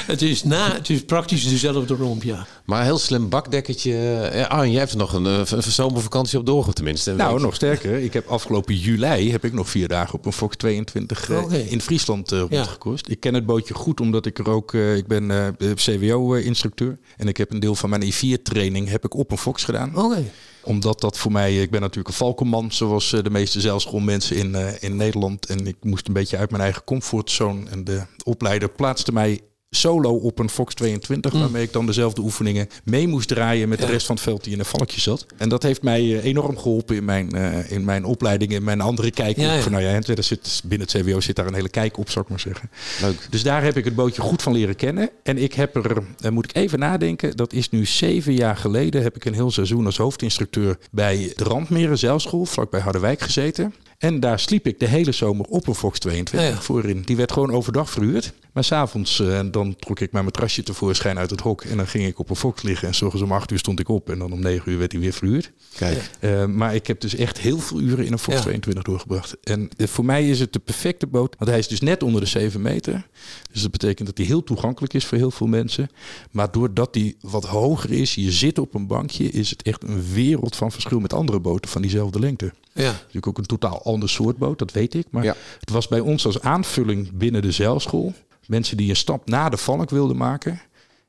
[0.07, 2.47] het, is na, het is praktisch dezelfde romp, ja.
[2.65, 3.93] Maar een heel slim bakdekkertje.
[4.35, 7.13] Ja, Arjen, jij hebt er nog een, eh, een zomervakantie op doorgaan tenminste.
[7.13, 7.99] Nou, nog sterker.
[7.99, 11.81] Ik heb afgelopen juli heb ik nog vier dagen op een Fox 22 eh, in
[11.81, 12.57] Friesland eh Ja.
[12.57, 13.09] rondgekost.
[13.09, 16.99] Ik ken het bootje goed omdat ik er ook, eh, ik ben eh, CWO-instructeur.
[17.17, 19.97] En ik heb een deel van mijn I4-training heb ik op een Fox gedaan.
[19.97, 20.25] Oké.
[20.65, 24.55] Omdat dat voor mij, ik ben natuurlijk een valkenman, zoals eh, de meeste zeilschoolmensen in,
[24.55, 25.47] eh, in Nederland.
[25.47, 27.71] En ik moest een beetje uit mijn eigen comfortzone.
[27.71, 29.41] En de opleider plaatste mij
[29.75, 33.87] solo op een Fox 22, waarmee ik dan dezelfde oefeningen mee moest draaien met de
[33.87, 35.27] rest van het veld die in een valkje zat.
[35.37, 38.81] En dat heeft mij eh, enorm geholpen in mijn, eh, in mijn opleiding, in mijn
[38.81, 39.37] andere kijk.
[39.37, 39.57] Ja, op.
[39.57, 39.63] ja.
[39.63, 42.11] Van, nou ja, en er zit, binnen het CWO zit daar een hele kijk op,
[42.11, 42.71] zou ik maar zeggen.
[43.01, 43.27] Leuk.
[43.31, 45.11] Dus daar heb ik het bootje goed van leren kennen.
[45.23, 49.03] En ik heb er, eh, moet ik even nadenken, dat is nu zeven jaar geleden,
[49.03, 53.75] heb ik een heel seizoen als hoofdinstructeur bij de Randmeren Zeilschool, vlakbij Harderwijk gezeten.
[54.05, 56.63] En daar sliep ik de hele zomer op een Fox 22 Ja, ja.
[56.63, 57.03] voorin.
[57.03, 58.33] Die werd gewoon overdag verhuurd.
[58.53, 61.63] Maar s'avonds uh, dan trok ik mijn matrasje tevoorschijn uit het hok.
[61.63, 62.89] En dan ging ik op een Fox liggen.
[62.89, 64.11] En s ochtends om acht uur stond ik op.
[64.11, 65.53] En dan om negen uur werd hij weer verhuurd.
[65.77, 66.11] Kijk.
[66.21, 68.43] Uh, maar ik heb dus echt heel veel uren in een Fox Ja.
[68.43, 69.37] 22 doorgebracht.
[69.43, 71.35] En uh, voor mij is het de perfecte boot.
[71.39, 73.07] Want hij is dus net onder de 7 meter.
[73.53, 75.91] Dus dat betekent dat hij heel toegankelijk is voor heel veel mensen.
[76.31, 80.05] Maar doordat hij wat hoger is, je zit op een bankje, is het echt een
[80.13, 82.53] wereld van verschil met andere boten van diezelfde lengte.
[82.75, 82.91] Ja.
[82.93, 85.07] Natuurlijk ook een totaal ander soort boot, dat weet ik.
[85.11, 85.35] Maar Ja.
[85.61, 88.13] het was bij ons als aanvulling binnen de zeilschool.
[88.47, 90.61] Mensen die een stap na de valk wilden maken.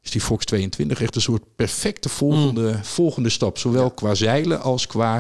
[0.06, 2.84] Is die Fox 22 echt een soort perfecte volgende, Mm.
[2.84, 3.58] volgende stap.
[3.58, 5.18] Zowel qua zeilen als qua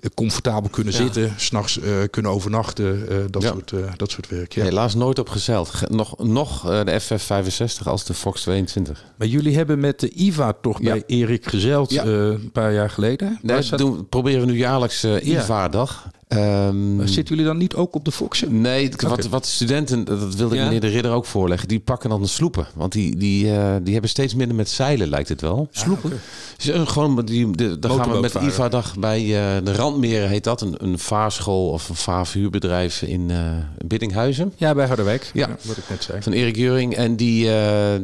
[0.00, 0.98] eh, comfortabel kunnen Ja.
[0.98, 1.34] zitten.
[1.36, 3.08] S'nachts eh kunnen overnachten.
[3.08, 3.48] eh, dat, Ja.
[3.48, 4.52] soort, eh, dat soort werk.
[4.54, 4.62] Ja.
[4.64, 5.68] Helaas nooit op gezeild.
[5.68, 9.04] Ge- Nog, nog eh, de FF65 als de Fox 22.
[9.16, 10.92] Maar jullie hebben met de IVA toch Ja.
[10.92, 12.04] bij Erik gezeild Ja.
[12.04, 13.38] eh, een paar jaar geleden.
[13.42, 15.40] Nee, staat- doen, proberen we nu jaarlijks eh Ja.
[15.42, 16.08] IVA-dag.
[16.36, 18.60] Ehm, Zitten jullie dan niet ook op de Foxen?
[18.60, 20.64] Nee, wat, wat studenten, dat wilde ik Ja.
[20.66, 22.66] meneer De Ridder ook voorleggen, die pakken dan de sloepen.
[22.74, 25.68] Want die, die, eh, die hebben steeds minder met zeilen, lijkt het wel.
[25.70, 26.20] Sloepen.
[26.56, 28.48] Dus, eh, gewoon, die, de, dan gaan we met Motorbootvaren.
[28.48, 30.60] IVA-dag bij eh, de Randmeren, heet dat.
[30.60, 33.38] Een, een vaarschool of een vaarvuurbedrijf in eh
[33.86, 34.52] Biddinghuizen.
[34.56, 35.30] Ja, bij Harderwijk.
[35.34, 35.48] Ja.
[35.62, 36.22] wat ik net zei.
[36.22, 36.94] Van Erik Juring.
[36.94, 37.52] En die, eh,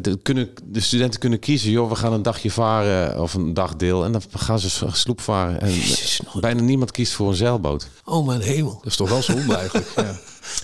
[0.02, 1.70] de, kunnen, de studenten kunnen kiezen.
[1.70, 4.04] Joh, we gaan een dagje varen of een dagdeel.
[4.04, 5.60] En dan gaan ze sloep varen.
[5.60, 7.88] En Jezus, bijna niemand kiest voor een zeilboot.
[8.04, 8.74] Oh mijn hemel.
[8.74, 9.88] Dat is toch wel zonde eigenlijk.
[9.96, 10.18] Ja.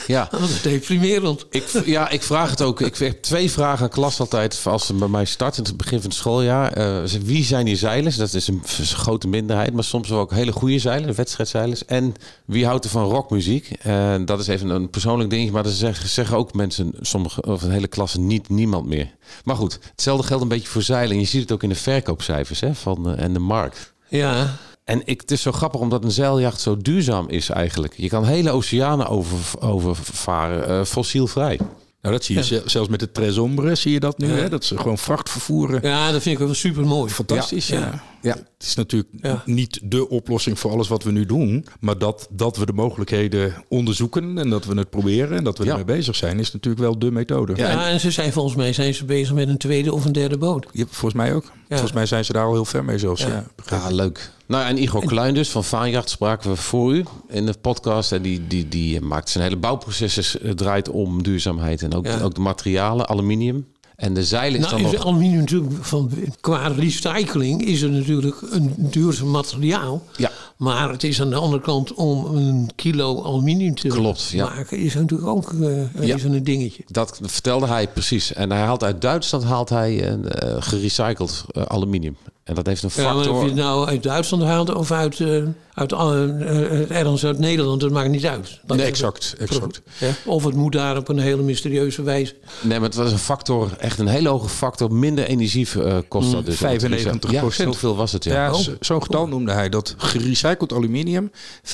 [0.06, 0.28] Ja.
[0.30, 1.46] Dat is deprimerend.
[1.50, 2.80] Ik, ja, ik vraag het ook.
[2.80, 6.00] Ik heb twee vragen aan klas altijd als ze bij mij starten in het begin
[6.00, 6.72] van het schooljaar.
[7.08, 8.16] Ze- wie zijn die zeilers?
[8.16, 11.84] Dat is een, grote minderheid, maar soms ook hele goede zeilers, wedstrijdzeilers.
[11.84, 12.14] En
[12.44, 13.70] wie houdt er van rockmuziek?
[13.82, 17.62] Eh, dat is even een persoonlijk ding, maar dat zeggen, zeggen ook mensen, sommige of
[17.62, 19.10] een hele klasse niet, niemand meer.
[19.44, 21.18] Maar goed, hetzelfde geldt een beetje voor zeilen.
[21.18, 23.92] Je ziet het ook in de verkoopcijfers hè, van, en de markt.
[24.08, 24.56] Ja.
[24.84, 27.94] En ik, het is zo grappig omdat een zeiljacht zo duurzaam is eigenlijk.
[27.96, 31.56] Je kan hele oceanen over, overvaren, eh, fossielvrij.
[32.02, 34.28] Nou, dat zie je zel- zelfs met de Trezombre, zie je dat nu.
[34.28, 34.34] Ja.
[34.34, 34.48] Hè?
[34.48, 35.80] Dat ze gewoon vracht vervoeren.
[35.82, 37.10] ja, dat vind ik wel super mooi.
[37.10, 37.78] Fantastisch, ja.
[37.78, 38.02] Ja.
[38.24, 38.34] Ja.
[38.37, 39.42] Het is natuurlijk Ja.
[39.46, 41.66] niet de oplossing voor alles wat we nu doen.
[41.80, 45.64] Maar dat, dat we de mogelijkheden onderzoeken en dat we het proberen en dat we
[45.64, 45.70] Ja.
[45.70, 47.52] ermee bezig zijn, is natuurlijk wel de methode.
[47.56, 50.38] Ja, en ze zijn volgens mij zijn ze bezig met een tweede of een derde
[50.38, 50.66] boot.
[50.72, 51.52] Ja, volgens mij ook.
[51.68, 53.22] Volgens mij zijn ze daar al heel ver mee zelfs.
[53.22, 53.46] Ja.
[53.70, 54.30] Ja, leuk.
[54.46, 58.12] Nou, en Igor Kluin dus van Vaanjacht spraken we voor u in de podcast.
[58.12, 61.82] En die, die, die maakt zijn hele bouwproces eh, draait om duurzaamheid.
[61.82, 62.20] En ook, Ja.
[62.20, 63.66] ook de materialen, aluminium.
[63.96, 65.07] En de zeilen is Nou, dan is nog...
[65.07, 70.02] aluminium natuurlijk van, qua recycling is het natuurlijk een duurzaam materiaal.
[70.16, 70.30] Ja.
[70.56, 74.44] Maar het is aan de andere kant om een kilo aluminium te Klopt, ja.
[74.44, 76.14] maken, is natuurlijk ook eh, Ja.
[76.14, 76.82] even een dingetje.
[76.86, 78.32] Dat vertelde hij precies.
[78.32, 82.16] En hij haalt uit Duitsland haalt hij een, eh, gerecycled eh, aluminium.
[82.44, 83.32] En dat heeft een Ja, maar factor...
[83.34, 85.42] of je het nou uit Duitsland haalt of uit, eh,
[85.74, 88.60] uit eh, eh, ergens uit Nederland, dat maakt niet uit.
[88.66, 89.82] Dat Nee, exact, exact.
[89.98, 92.34] Ja, Of het moet daar op een hele mysterieuze wijze.
[92.62, 94.92] Nee, maar het was een factor, echt een hele hoge factor.
[94.92, 96.56] Minder energie eh, kost dat dus.
[96.56, 98.32] 95 Ja, zoveel was het, ja.
[98.44, 98.58] Ja, Oh.
[98.58, 101.30] zo- zo'n getal noemde hij dat gerecycled aluminium
[101.62, 101.64] 95%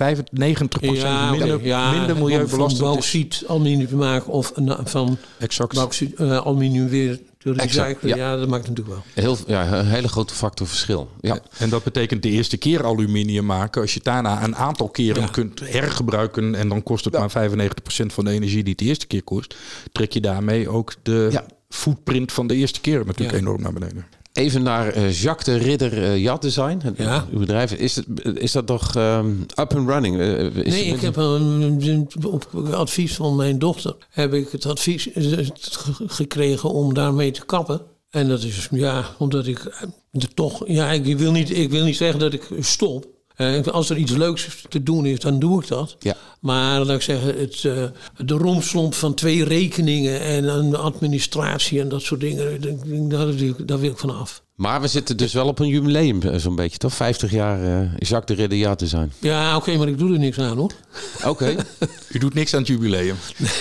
[0.80, 2.78] Ja, minder, ja, minder Van milieubelastend is.
[2.78, 5.74] bauxiet aluminium te maken of een- van Exact.
[5.74, 7.58] bauxiet eh, aluminium weer te recyclen.
[7.86, 8.16] Exact, ja.
[8.16, 8.36] ja.
[8.36, 9.24] dat maakt natuurlijk wel.
[9.24, 11.10] Heel, ja, een hele grote factor verschil.
[11.20, 11.38] Ja.
[11.58, 13.80] En dat betekent de eerste keer aluminium maken.
[13.80, 15.28] Als je het daarna een aantal keren Ja.
[15.28, 19.06] kunt hergebruiken en dan kost het maar 95% van de energie die het de eerste
[19.06, 19.54] keer kost,
[19.92, 21.44] trek je daarmee ook de Ja.
[21.68, 23.38] footprint van de eerste keer natuurlijk Ja.
[23.42, 24.06] enorm naar beneden.
[24.32, 26.80] Even naar eh, Jacques de Ridder uh, Yacht Design.
[26.84, 27.26] Het, Ja.
[27.32, 27.72] Uw bedrijf.
[27.72, 30.20] Is, het, is dat toch ehm, up and running?
[30.20, 35.12] Eh, Nee, het- ik heb een, op advies van mijn dochter heb ik het advies
[35.12, 35.22] eh,
[35.60, 37.80] ge- gekregen om daarmee te kappen.
[38.10, 41.96] En dat is ja, omdat ik eh, toch, ja, ik wil niet, ik wil niet
[41.96, 43.06] zeggen dat ik stop.
[43.40, 45.96] Eh, als er iets leuks te doen is, dan doe ik dat.
[45.98, 46.14] Ja.
[46.40, 47.84] Maar laat ik zeggen, het, eh,
[48.26, 52.60] de romslomp van twee rekeningen en een administratie en dat soort dingen,
[53.08, 54.42] daar, wil ik- daar wil ik van af.
[54.54, 56.94] Maar we zitten dus wel op een jubileum eh, zo'n beetje, toch?
[56.94, 59.12] 50 jaar eh, Jacques de Ridder Yacht Design.
[59.18, 60.72] Ja, oké, maar ik doe er niks aan hoor.
[61.26, 61.54] Oké.
[62.12, 63.16] U doet niks aan het jubileum.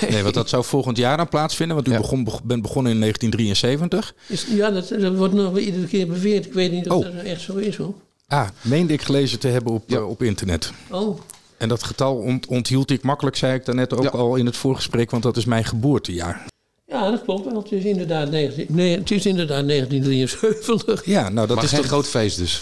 [0.10, 1.76] Nee, want dat zou volgend jaar dan plaatsvinden.
[1.76, 1.98] Want u Ja.
[1.98, 4.14] begon, beg- bent begonnen in 1973.
[4.28, 6.46] Is, ja, dat, dat wordt nog iedere keer beweerd.
[6.46, 7.04] Ik weet niet of Oh.
[7.04, 7.94] dat echt zo is hoor.
[8.30, 9.98] Ah, meende ik gelezen te hebben op, Ja.
[9.98, 10.72] eh, op internet.
[10.92, 11.20] Oh,
[11.58, 14.10] En dat getal ont- onthield ik makkelijk, zei ik daarnet ook Ja.
[14.10, 16.46] al in het voorgesprek, want dat is mijn geboortejaar.
[16.86, 17.62] ja, dat klopt wel.
[17.62, 21.06] Het is inderdaad, 19, nee, het is inderdaad 1973.
[21.06, 22.62] Ja, nou dat maar is geen toch groot feest dus.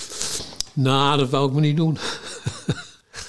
[0.73, 1.97] Nou, dat wou ik me niet doen.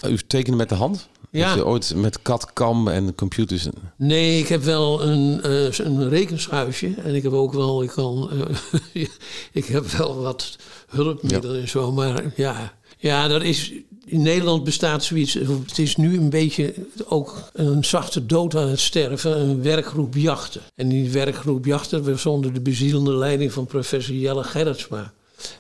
[0.11, 1.09] U tekende met de hand?
[1.31, 1.57] Ja.
[1.57, 3.69] U ooit met CAD-CAM en computers...
[3.97, 6.95] Nee, ik heb wel een, eh, een rekenschuifje.
[7.05, 9.03] En ik heb ook wel, ik kan, eh,
[9.53, 10.57] ik heb wel wat
[10.89, 11.93] hulpmiddelen en zo.
[11.93, 13.73] Maar ja, ja, dat is,
[14.05, 15.35] in Nederland bestaat zoiets.
[15.35, 16.75] Het is nu een beetje
[17.07, 19.41] ook een zachte dood aan het sterven.
[19.41, 20.61] Een werkgroep jachten.
[20.75, 25.13] En die werkgroep jachten was onder de bezielende leiding van professor Jelle Gerritsma.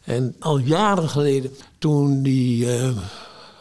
[0.05, 2.91] En al jaren geleden, toen die, eh,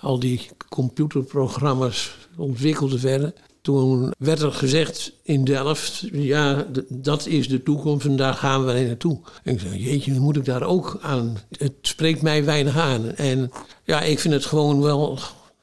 [0.02, 7.64] al die computerprogramma's ontwikkeld werden, toen werd er gezegd in Delft, ja, dat is de
[7.64, 9.20] toekomst en daar gaan wij naartoe.
[9.44, 11.38] En ik zei, jeetje, dan moet ik daar ook aan.
[11.58, 13.12] Het spreekt mij weinig aan.
[13.16, 13.52] En
[13.84, 15.20] ja, ik vind het gewoon wel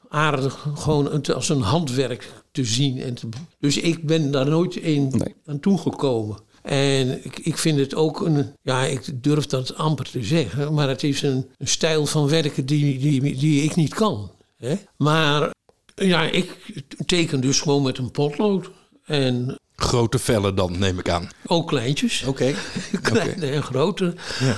[0.09, 3.01] aardig, gewoon als een handwerk te zien.
[3.01, 3.27] En te-
[3.59, 5.35] dus ik ben daar nooit in Nee.
[5.45, 6.37] aan toegekomen.
[6.61, 10.89] En ik, ik vind het ook een, ja, ik durf dat amper te zeggen, maar
[10.89, 14.31] het is een, een stijl van werken die, die, die ik niet kan.
[14.57, 14.75] Hè?
[14.97, 15.51] Maar
[15.95, 16.57] ja, ik
[17.05, 18.71] teken dus gewoon met een potlood.
[19.05, 21.29] En grote vellen dan, neem ik aan.
[21.45, 22.23] ook kleintjes.
[22.23, 22.53] Oké.
[23.01, 24.13] Kleine en grote.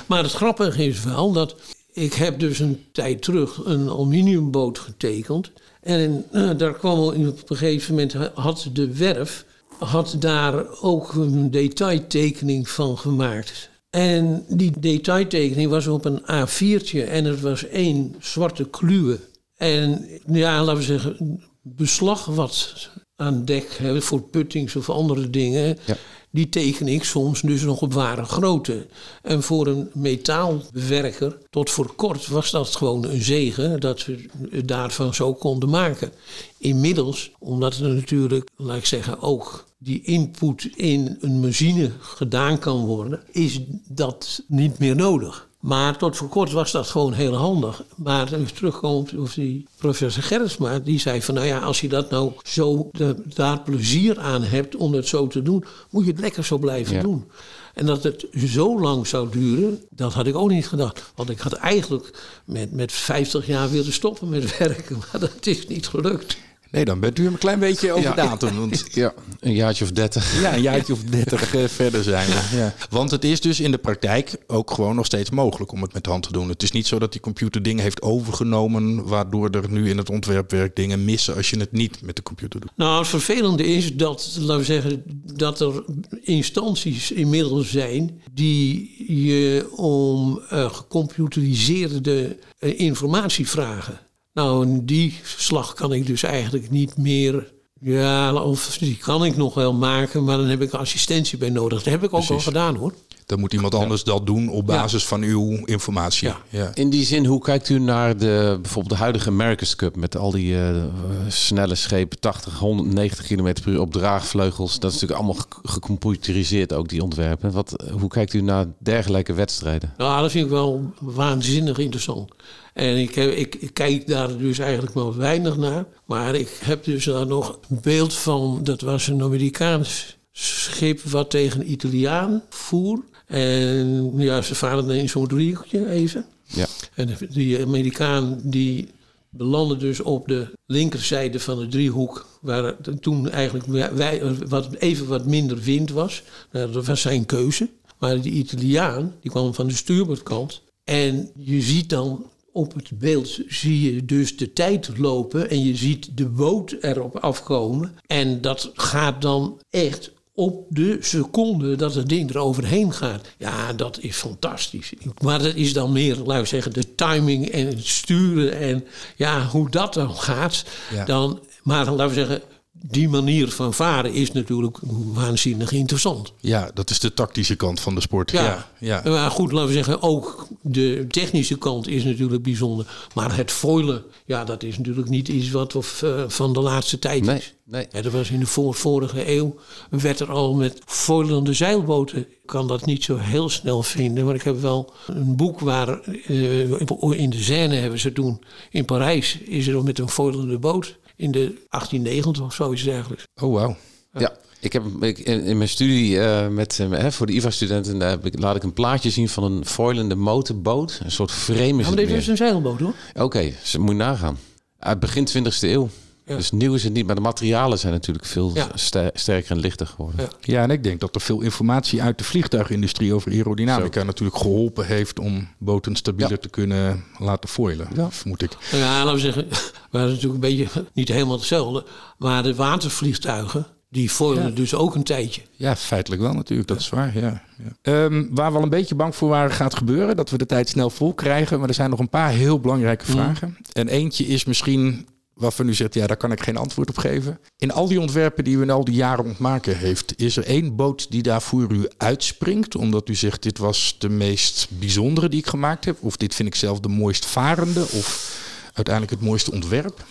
[0.06, 1.56] Maar het grappige is wel dat
[1.94, 5.52] ik heb dus een tijd terug een aluminiumboot getekend.
[5.82, 9.46] En eh, daar kwam op een gegeven moment had de werf
[9.80, 13.70] had daar ook een detailtekening van gemaakt.
[13.90, 19.20] En die detailtekening was op een A4'tje en het was één zwarte kluwe.
[19.58, 25.78] En ja, laten we zeggen, beslag wat aan dek hè, voor puttings of andere dingen.
[25.86, 25.98] Ja.
[26.30, 28.88] Die teken ik soms dus nog op ware grootte.
[29.22, 34.67] En voor een metaalbewerker, tot voor kort was dat gewoon een zegen dat we het
[34.67, 36.12] daarvan zo konden maken.
[36.58, 42.86] Inmiddels, omdat er natuurlijk, laat ik zeggen, ook die input in een machine gedaan kan
[42.86, 45.50] worden, is dat niet meer nodig.
[45.67, 47.84] Maar tot voor kort was dat gewoon heel handig.
[47.95, 52.10] Maar even terugkomt op die professor Gerritsma, die zei van nou ja, als je dat
[52.10, 56.19] nou zo de, daar plezier aan hebt om het zo te doen, moet je het
[56.19, 57.01] lekker zo blijven Ja.
[57.01, 57.25] doen.
[57.73, 61.12] En dat het zo lang zou duren, dat had ik ook niet gedacht.
[61.15, 65.67] Want ik had eigenlijk met, met 50 jaar willen stoppen met werken, maar dat is
[65.67, 66.38] niet gelukt.
[66.71, 68.15] Nee, dan bent u een klein beetje over Ja.
[68.15, 68.60] datum.
[68.60, 70.41] Want Ja, een jaartje of 30.
[70.41, 72.56] ja, een jaartje of dertig eh, verder zijn we.
[72.58, 72.73] Ja.
[72.89, 76.03] Want het is dus in de praktijk ook gewoon nog steeds mogelijk om het met
[76.03, 76.49] de hand te doen.
[76.49, 79.08] Het is niet zo dat die computer dingen heeft overgenomen...
[79.08, 82.60] waardoor er nu in het ontwerpwerk dingen missen als je het niet met de computer
[82.60, 82.71] doet.
[82.75, 85.03] Nou, het vervelende is dat, laten we zeggen,
[85.36, 85.84] dat er
[86.23, 93.99] instanties inmiddels zijn die je om eh, gecomputeriseerde eh, informatie vragen.
[94.38, 97.54] Nou, en die slag kan ik dus eigenlijk niet meer.
[97.80, 101.84] Ja, of die kan ik nog wel maken, maar dan heb ik assistentie bij nodig.
[101.84, 102.93] Dat heb ik ook al gedaan hoor.
[103.28, 106.28] Dan moet iemand anders dat doen op basis van uw informatie.
[106.28, 106.38] Ja.
[106.50, 106.72] Ja.
[106.74, 110.32] In die zin, hoe kijkt u naar de, bijvoorbeeld de huidige America's Cup met al
[110.32, 110.84] die eh,
[111.28, 114.80] snelle schepen, 80, 190 km per uur op draagvleugels?
[114.80, 117.52] Dat is natuurlijk allemaal ge- gecomputeriseerd, ook die ontwerpen.
[117.52, 119.94] Wat, hoe kijkt u naar dergelijke wedstrijden?
[119.98, 122.32] Nou, dat vind ik wel waanzinnig interessant.
[122.74, 125.86] En ik, heb, ik, ik kijk daar dus eigenlijk maar weinig naar.
[126.06, 128.60] Maar ik heb dus daar nog een beeld van.
[128.63, 133.00] Dat was een Amerikaans schip wat tegen een Italiaan voer.
[133.28, 136.26] En ja, ze varen dan in zo'n driehoekje even.
[136.44, 136.68] Ja.
[136.94, 138.88] En die Amerikaan die
[139.30, 145.08] belandde dus op de linkerzijde van de driehoek, waar het toen eigenlijk wij, wat, even
[145.08, 146.24] wat minder wind was.
[146.51, 147.70] Nou, dat was zijn keuze.
[147.99, 150.62] Maar die Italiaan, die kwam van de stuurboordkant.
[150.84, 155.76] En je ziet dan op het beeld zie je dus de tijd lopen en je
[155.76, 157.95] ziet de boot erop afkomen.
[158.08, 163.28] En dat gaat dan echt op de seconde dat het ding er overheen gaat.
[163.38, 164.94] Ja, dat is fantastisch.
[165.24, 168.86] Maar dat is dan meer, laten we zeggen, de timing en het sturen en
[169.16, 170.66] ja, hoe dat dan gaat.
[170.94, 171.06] Ja.
[171.06, 172.42] Dan, maar laten we zeggen,
[172.82, 174.78] die manier van varen is natuurlijk
[175.13, 176.34] waanzinnig interessant.
[176.39, 178.32] Ja, dat is de tactische kant van de sport.
[178.32, 178.43] Ja.
[178.80, 179.11] Ja, ja.
[179.11, 182.86] Maar goed, laten we zeggen, ook de technische kant is natuurlijk bijzonder.
[183.13, 186.99] Maar het foilen, ja, dat is natuurlijk niet iets wat of, eh, van de laatste
[186.99, 187.53] tijd Nee, is.
[187.63, 187.88] nee.
[187.91, 189.55] Ja, dat was in de voor, vorige eeuw,
[189.89, 192.17] werd er al met foilende zeilboten.
[192.19, 195.99] Ik kan dat niet zo heel snel vinden, maar ik heb wel een boek waar
[196.01, 200.97] eh, in de Seine hebben ze toen in Parijs is er met een foilende boot
[201.18, 201.39] in de
[201.70, 203.24] 1890 of zoiets dergelijks.
[203.41, 203.76] Oh, wauw.
[204.13, 208.09] Ja, ik heb ik, in, in mijn studie eh, met, hè, voor de IVA-studenten daar
[208.09, 210.99] heb ik, laat ik een plaatje zien van een foilende motorboot.
[211.03, 212.93] Een soort frame is Ja, maar dit is een zeilboot hoor.
[213.13, 214.38] Oké, dus moet je nagaan.
[214.80, 215.89] Uit begin 20e eeuw.
[216.28, 216.36] Ja.
[216.36, 218.67] Dus nieuw is het niet, maar de materialen zijn natuurlijk veel Ja.
[219.13, 220.19] sterker en lichter geworden.
[220.21, 220.53] Ja.
[220.53, 224.86] Ja, en ik denk dat er veel informatie uit de vliegtuigindustrie over aerodynamica natuurlijk geholpen
[224.86, 226.38] heeft om boten stabieler Ja.
[226.38, 227.88] te kunnen laten foilen.
[227.95, 228.11] Ja.
[228.11, 228.57] Vermoed ik.
[228.71, 229.47] Nou Ja, laten we zeggen,
[229.91, 231.86] we hadden natuurlijk een beetje niet helemaal hetzelfde.
[232.17, 234.49] Maar de watervliegtuigen, die foilen Ja.
[234.49, 235.41] dus ook een tijdje.
[235.51, 237.17] Ja, feitelijk wel natuurlijk, dat is waar.
[237.19, 237.71] Ja, ja.
[237.82, 240.69] Ehm, waar we al een beetje bang voor waren gaat gebeuren, dat we de tijd
[240.69, 241.59] snel vol krijgen.
[241.59, 243.57] Maar er zijn nog een paar heel belangrijke vragen.
[243.73, 245.07] En eentje is misschien
[245.38, 247.40] waarvan u zegt, ja, daar kan ik geen antwoord op geven.
[247.58, 250.76] In al die ontwerpen die u in al die jaren ontmaken heeft, is er één
[250.76, 255.40] boot die daar voor u uitspringt, omdat u zegt, dit was de meest bijzondere die
[255.40, 258.40] ik gemaakt heb, of dit vind ik zelf de mooist varende, of
[258.74, 260.06] uiteindelijk het mooiste ontwerp?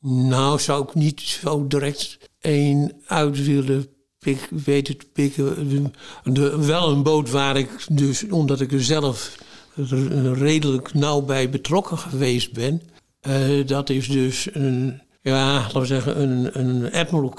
[0.00, 3.86] Nou, zou ik niet zo direct één uit willen
[4.18, 5.92] pik, weten te pikken.
[6.24, 9.38] De, wel een boot waar ik dus, omdat ik er zelf
[10.32, 12.82] redelijk nauw bij betrokken geweest ben.
[13.20, 17.34] Eh, dat is dus een, ja, laten we zeggen, een, een Admiral.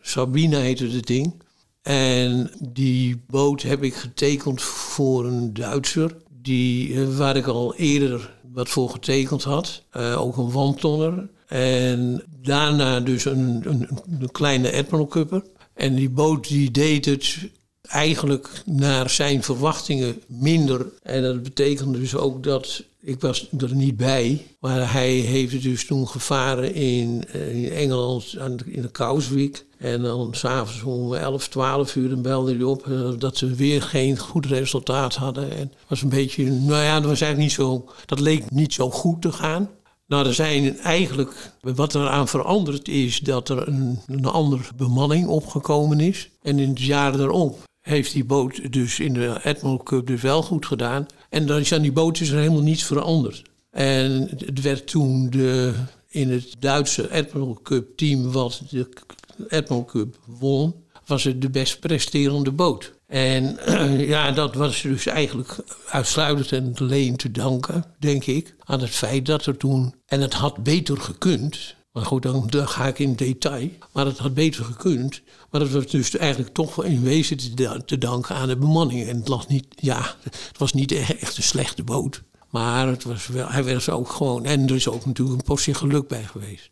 [0.00, 1.42] Sabine heette het ding.
[1.82, 6.16] En die boot heb ik getekend voor een Duitser.
[6.42, 9.82] Die, eh, waar ik al eerder wat voor getekend had.
[9.90, 11.28] Eh, ook een wandtonner.
[11.46, 13.88] En daarna dus een, een,
[14.20, 15.42] een kleine Admiral Cupper.
[15.74, 17.36] En die boot die deed het
[17.82, 20.86] eigenlijk naar zijn verwachtingen minder.
[21.02, 24.46] En dat betekende dus ook dat ik was er niet bij.
[24.60, 28.36] Maar hij heeft dus toen gevaren in, eh, in Engeland
[28.66, 29.66] in de Kouswijk.
[29.78, 33.82] En dan s'avonds om 11, 12 uur dan belde hij op eh, dat ze weer
[33.82, 35.56] geen goed resultaat hadden.
[35.56, 38.90] En was een beetje, nou ja, dat was eigenlijk niet zo, dat leek niet zo
[38.90, 39.70] goed te gaan.
[40.06, 45.26] Nou, er zijn eigenlijk, wat er aan veranderd is, dat er een, een andere bemanning
[45.26, 46.30] opgekomen is.
[46.42, 50.42] En in het jaar daarop heeft die boot dus in de Admiral Cup dus wel
[50.42, 51.06] goed gedaan.
[51.28, 53.42] En dan is die boot is er helemaal niets veranderd.
[53.70, 55.74] En het werd toen de,
[56.08, 58.88] in het Duitse Admiral Cup team wat de
[59.48, 60.74] Admiral Cup won,
[61.06, 62.92] was het de best presterende boot.
[63.06, 63.58] En
[64.14, 65.56] ja, dat was dus eigenlijk
[65.86, 70.34] uitsluitend en alleen te danken, denk ik, aan het feit dat er toen, en het
[70.34, 74.64] had beter gekund, maar goed, dan, dan ga ik in detail, maar het had beter
[74.64, 75.20] gekund,
[75.50, 78.56] maar dat was dus eigenlijk toch wel in wezen te, da- te danken aan de
[78.56, 79.08] bemanning.
[79.08, 83.26] En het, lag niet, ja, het was niet echt een slechte boot, maar het was
[83.26, 86.70] wel, hij was ook gewoon, en er is ook natuurlijk een portie geluk bij geweest.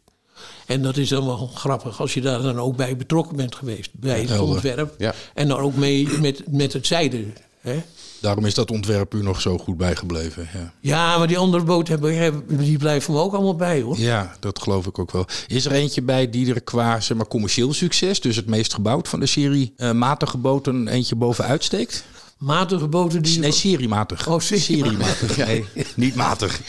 [0.66, 3.90] En dat is dan wel grappig als je daar dan ook bij betrokken bent geweest.
[3.94, 4.94] Bij het ontwerp.
[4.98, 5.14] Ja.
[5.34, 7.24] En dan ook mee met, met het zijde.
[7.66, 7.82] Hè?
[8.20, 10.48] Daarom is dat ontwerp u nog zo goed bijgebleven.
[10.54, 10.72] Ja.
[10.80, 13.98] Ja, maar die andere boten hebben, die blijven me ook allemaal bij hoor.
[13.98, 15.26] Ja, dat geloof ik ook wel.
[15.46, 19.08] Is er eentje bij die er qua zeg maar, commercieel succes, dus het meest gebouwd
[19.08, 22.04] van de serie eh, matige boten, eentje bovenuit steekt?
[22.36, 23.38] Matige boten die...
[23.38, 24.28] Nee, seriematig.
[24.28, 25.36] Oh, seriematig.
[25.46, 25.64] Nee,
[25.94, 26.60] niet matig.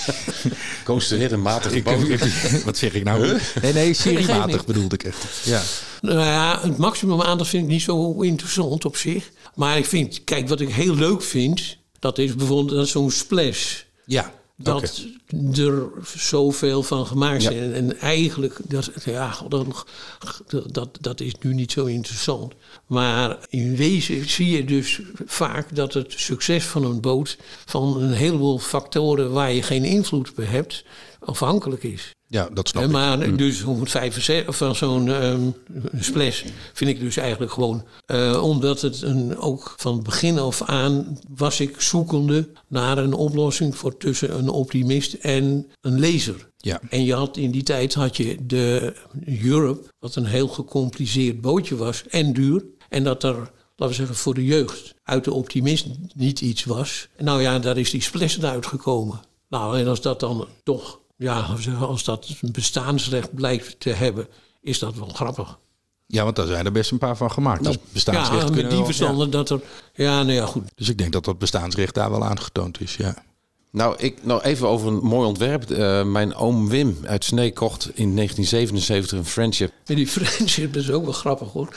[0.84, 2.08] Construeer een matige boot.
[2.66, 3.40] wat zeg ik nou?
[3.62, 5.26] Nee, nee, seriematig bedoelde ik echt.
[5.44, 5.62] Ja.
[6.02, 9.30] Nou ja, het maximum aandacht vind ik niet zo interessant op zich.
[9.58, 13.82] Maar ik vind, kijk, wat ik heel leuk vind, dat is bijvoorbeeld dat zo'n splash.
[14.06, 14.34] Ja.
[14.56, 15.06] Dat
[15.54, 17.58] er zoveel van gemaakt zijn.
[17.58, 19.86] En, en eigenlijk, dat, ja, dat,
[20.74, 22.54] dat, dat is nu niet zo interessant.
[22.88, 27.38] Maar in wezen zie je dus vaak dat het succes van een boot...
[27.66, 30.84] van een heleboel factoren waar je geen invloed op hebt,
[31.20, 32.16] afhankelijk is.
[32.30, 32.94] Ja, dat snap Hè, ik.
[32.94, 35.50] maar dus 165 van zo'n ehm,
[36.00, 37.86] splash vind ik dus eigenlijk gewoon.
[38.06, 43.14] eh, omdat het een, ook van het begin af aan was ik zoekende naar een
[43.14, 46.50] oplossing voor tussen een optimist en een lezer.
[46.58, 46.80] Ja.
[46.90, 48.94] En je had in die tijd had je de
[49.44, 52.64] Europe, wat een heel gecompliceerd bootje was en duur.
[52.90, 53.52] En dat er, laten
[53.88, 57.08] we zeggen, voor de jeugd uit de optimist niet iets was.
[57.18, 59.20] Nou ja, daar is die splash uitgekomen.
[59.50, 61.40] Nou, en als dat dan toch, ja,
[61.80, 64.28] als dat een bestaansrecht blijkt te hebben,
[64.62, 65.58] is dat wel grappig.
[66.08, 67.62] Ja, want daar zijn er best een paar van gemaakt.
[67.62, 69.62] Nou, dus bestaansrecht ja, kunnen met die verstanden dat er...
[69.94, 70.64] Ja, nou ja, goed.
[70.64, 70.72] ja.
[70.76, 73.26] Dus ik denk dat dat bestaansrecht daar wel aangetoond is, ja.
[73.72, 75.72] Nou, ik, nou, even over een mooi ontwerp.
[75.72, 79.72] Eh, mijn oom Wim uit Snee kocht in 1977 een Friendship.
[79.86, 81.76] En die friendship dat is ook wel grappig hoor.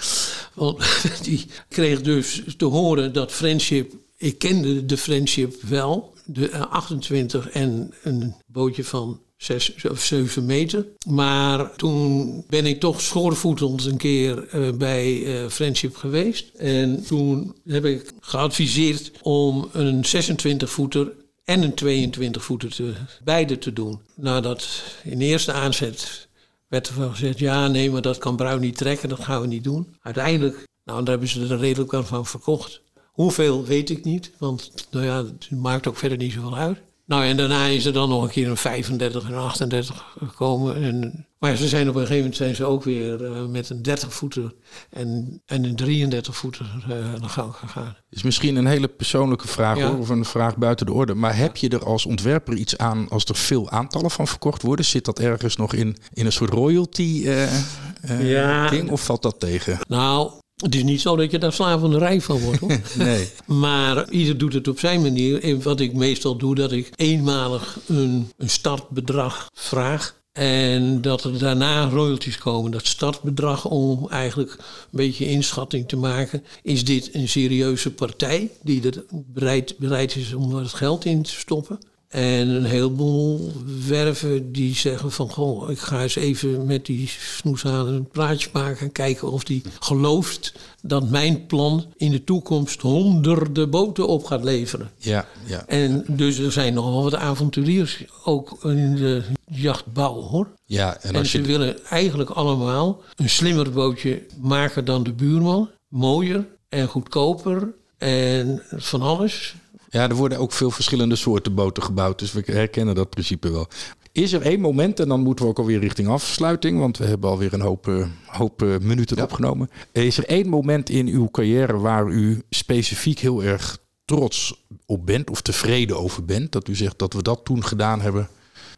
[0.55, 0.83] Want
[1.25, 3.93] die kreeg dus te horen dat friendship...
[4.17, 6.13] Ik kende de friendship wel.
[6.25, 10.87] De eh, 28 en een bootje van 6 of 7 meter.
[11.09, 16.49] Maar toen ben ik toch schoorvoetend een keer eh, bij eh, Friendship geweest.
[16.55, 21.13] En toen heb ik geadviseerd om een 26 voeter
[21.45, 22.93] en een 22 voeter te,
[23.25, 24.01] beide te doen.
[24.15, 24.69] Nadat
[25.05, 26.29] in eerste aanzet
[26.69, 29.65] werd er gezegd, ja nee, maar dat kan Bruin niet trekken, dat gaan we niet
[29.65, 29.95] doen.
[30.01, 32.81] Uiteindelijk, nou daar hebben ze er redelijk wel van verkocht.
[33.11, 36.79] Hoeveel weet ik niet, want nou ja, het maakt ook verder niet zoveel uit.
[37.11, 40.83] Nou en daarna is er dan nog een keer een 35 en een 38 gekomen.
[40.83, 43.83] En, maar ze zijn op een gegeven moment zijn ze ook weer eh, met een
[43.83, 44.55] 30 voeter
[44.91, 47.97] en, en een 33 voeter eh, aan de gang gegaan.
[48.11, 49.89] is misschien een hele persoonlijke vraag Ja.
[49.91, 51.15] hoor, of een vraag buiten de orde.
[51.15, 54.85] Maar heb je er als ontwerper iets aan als er veel aantallen van verkocht worden?
[54.85, 58.69] Zit dat ergens nog in, in een soort royalty eh, Ja.
[58.71, 59.79] ding of valt dat tegen?
[59.89, 60.31] Nou,
[60.61, 62.81] het is niet zo dat je daar slavernij van wordt hoor.
[62.99, 63.29] Nee.
[63.47, 65.43] Maar ieder doet het op zijn manier.
[65.43, 70.19] En wat ik meestal doe, dat ik eenmalig een, een startbedrag vraag.
[70.33, 72.71] En dat er daarna royalties komen.
[72.71, 76.45] Dat startbedrag om eigenlijk een beetje inschatting te maken.
[76.63, 81.23] Is dit een serieuze partij die er bereid, bereid is om er het geld in
[81.23, 81.79] te stoppen?
[82.11, 83.53] En een heleboel
[83.89, 85.31] werven die zeggen van...
[85.31, 88.87] Goh, ik ga eens even met die snoeshaan een praatje maken...
[88.87, 90.53] en kijken of die gelooft
[90.83, 92.81] dat mijn plan in de toekomst...
[92.81, 94.91] honderden boten op gaat leveren.
[94.97, 95.67] Ja, ja.
[95.67, 100.49] En dus er zijn nog wel wat avonturiers ook in de jachtbouw, hoor.
[100.65, 105.13] ja en En, als ze je, willen eigenlijk allemaal een slimmer bootje maken dan de
[105.13, 105.71] buurman.
[105.89, 109.55] Mooier en goedkoper en van alles.
[109.91, 112.19] Ja, er worden ook veel verschillende soorten boten gebouwd.
[112.19, 113.69] Dus we herkennen dat principe wel.
[114.13, 117.31] Is er één moment, en dan moeten we ook alweer richting afsluiting, want we hebben
[117.31, 119.71] alweer een hoop, eh, hoop eh, minuten opgenomen.
[119.93, 125.31] Is er één moment in uw carrière waar u specifiek heel erg trots op bent
[125.31, 126.53] of tevreden over bent?
[126.53, 128.29] Dat u zegt dat we dat toen gedaan hebben.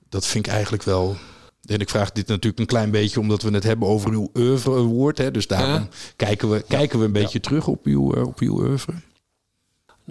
[0.08, 1.16] Dat vind ik eigenlijk wel.
[1.62, 4.74] En ik vraag dit natuurlijk een klein beetje omdat we het hebben over uw oeuvre
[4.76, 5.18] award.
[5.18, 5.30] Hè?
[5.30, 5.88] Dus daarom Ja.
[6.16, 8.92] kijken, we, kijken we een beetje terug op uw, eh, op uw oeuvre.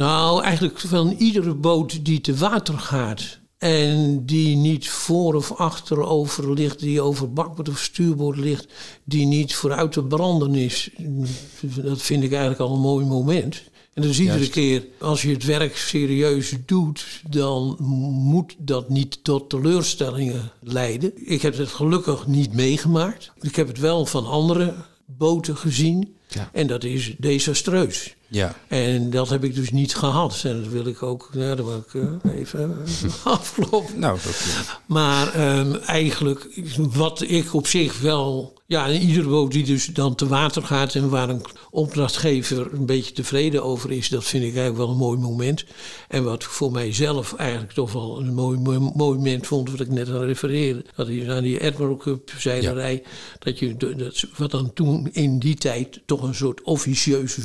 [0.01, 3.39] Nou, eigenlijk van iedere boot die te water gaat...
[3.57, 6.79] en die niet voor of achterover ligt...
[6.79, 8.67] die over bakboord of stuurboord ligt...
[9.03, 10.89] die niet vooruit te branden is...
[11.61, 13.63] dat vind ik eigenlijk al een mooi moment.
[13.93, 14.51] En dus iedere Juist.
[14.51, 17.05] keer als je het werk serieus doet...
[17.29, 17.75] dan
[18.25, 21.11] moet dat niet tot teleurstellingen leiden.
[21.15, 23.31] Ik heb het gelukkig niet meegemaakt.
[23.41, 24.73] Ik heb het wel van andere
[25.05, 26.15] boten gezien...
[26.27, 26.49] Ja.
[26.53, 28.15] En dat is desastreus.
[28.33, 30.41] Ja, En dat heb ik dus niet gehad.
[30.43, 32.77] En dat wil ik ook, ja, dat wil ik eh, even
[33.23, 33.99] afkloppen.
[33.99, 38.59] nou, dat, Maar ehm, eigenlijk, wat ik op zich wel.
[38.65, 43.13] Ja, iedere boot die dus dan te water gaat en waar een opdrachtgever een beetje
[43.13, 45.65] tevreden over is, dat vind ik eigenlijk wel een mooi moment.
[46.07, 49.79] En wat ik voor mijzelf eigenlijk toch wel een mooi, mooi, mooi moment vond, wat
[49.79, 53.03] ik net aan refereerde, dat is aan die Admiral Cup zeilerij,
[53.39, 57.37] dat je, dat, wat dan toen in die tijd toch een soort officieus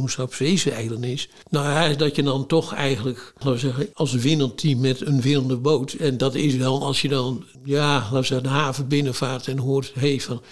[0.00, 1.28] wereldkampioenschap zeezeilen is.
[1.50, 5.20] Nou ja, dat je dan toch eigenlijk, laten we zeggen, als winnend team met een
[5.20, 5.92] winnende boot.
[5.92, 9.58] En dat is wel als je dan, ja, laten we zeggen, de haven binnenvaart en
[9.58, 10.42] hoort, hé, hey, van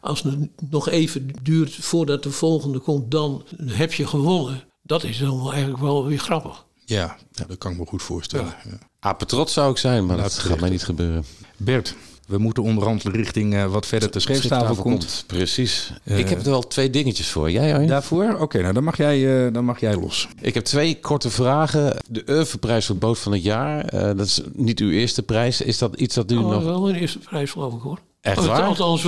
[0.00, 4.64] als het nog even duurt voordat de volgende komt, dan heb je gewonnen.
[4.82, 6.64] Dat is dan wel eigenlijk wel weer grappig.
[6.84, 8.54] ja, ja, dat kan ik me goed voorstellen.
[8.64, 8.78] Ja.
[9.00, 11.24] Apetrots zou ik zijn, maar dat Nou, gaat mij niet gebeuren.
[11.56, 11.94] Bert,
[12.32, 15.24] we moeten onderhand richting eh, wat verder de scheepstafel komt.
[15.26, 15.92] Precies.
[16.04, 17.50] Eh, ik heb er wel twee dingetjes voor.
[17.50, 17.88] Jij, Arjen?
[17.88, 18.36] Daarvoor?
[18.40, 20.28] Oké, nou dan mag, jij, eh, dan mag jij los.
[20.40, 21.96] Ik heb twee korte vragen.
[22.08, 23.84] De Urvenprijs voor boot van het jaar.
[23.84, 25.60] eh, dat is niet uw eerste prijs.
[25.60, 26.64] Is dat iets dat u Oh, nog...
[26.64, 27.98] wel een eerste prijs geloof ik hoor.
[28.20, 28.62] Echt waar?
[28.62, 29.02] Althans,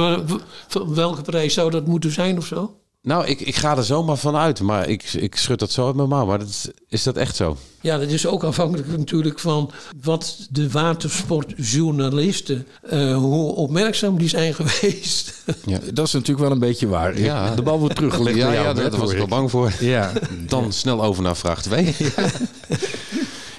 [0.95, 2.75] welke prijs zou dat moeten zijn of zo?
[3.05, 4.61] Nou, ik, ik ga er zomaar van uit.
[4.61, 6.26] Maar ik, ik schud dat zo uit mijn mouw.
[6.26, 7.57] Maar dat is, is dat echt zo?
[7.80, 9.70] Ja, dat is ook afhankelijk natuurlijk van
[10.02, 15.42] wat de watersportjournalisten, eh, hoe opmerkzaam die zijn geweest.
[15.66, 15.78] Ja.
[15.92, 17.18] Dat is natuurlijk wel een beetje waar.
[17.20, 17.55] Ja.
[17.55, 19.28] De bal wordt teruggelegd ja, ja, daar was ik al ik.
[19.28, 19.72] bang voor.
[19.80, 20.12] Ja,
[20.46, 21.94] Dan snel over naar vraag 2.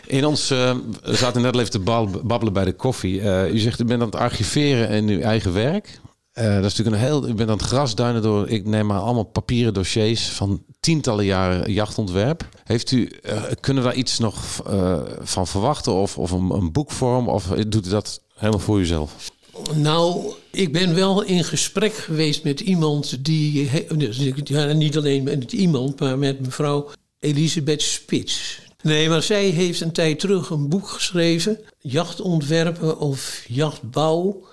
[0.06, 3.22] In ons, eh, we zaten net al even te bal- babbelen bij de koffie.
[3.22, 6.00] Eh, u zegt, u bent aan het archiveren in uw eigen werk.
[6.36, 9.00] Eh, dat is natuurlijk een heel, u bent aan het grasduinen door, ik neem maar
[9.00, 12.50] allemaal papieren dossiers van tientallen jaren jachtontwerp.
[12.64, 17.30] Heeft u, eh, kunnen daar iets nog eh, van verwachten of, of een, een boekvorm
[17.30, 19.32] of doet u dat helemaal voor uzelf?
[19.74, 23.70] Nou, ik ben wel in gesprek geweest met iemand die.
[23.96, 28.60] dus Ja, niet alleen met iemand, maar met mevrouw Elisabeth Spits.
[28.86, 31.60] Nee, maar zij heeft een tijd terug een boek geschreven.
[31.80, 34.52] Jachtontwerpen of jachtbouw 1875-1975.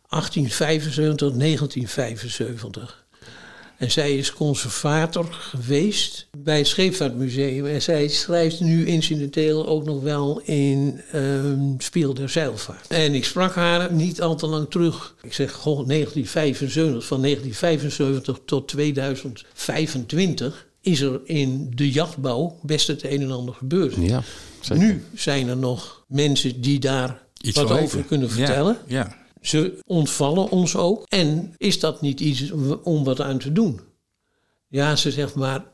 [3.79, 7.67] En zij is conservator geweest bij het Scheepvaartmuseum.
[7.67, 12.87] En zij schrijft nu incidenteel ook nog wel in um, Spiel der Zeilvaart.
[12.87, 15.15] En ik sprak haar niet al te lang terug.
[15.23, 23.05] Ik zeg, goh, 1975, van 1975 tot 2025 is er in de jachtbouw best het
[23.05, 23.95] een en ander gebeurd.
[23.99, 24.23] Ja,
[24.75, 28.77] Nu zijn er nog mensen die daar Iets wat over kunnen vertellen.
[28.87, 29.21] ja.
[29.41, 31.05] Ze ontvallen ons ook.
[31.09, 32.51] En is dat niet iets
[32.83, 33.81] om wat aan te doen?
[34.69, 35.65] Ja, ze zegt maar,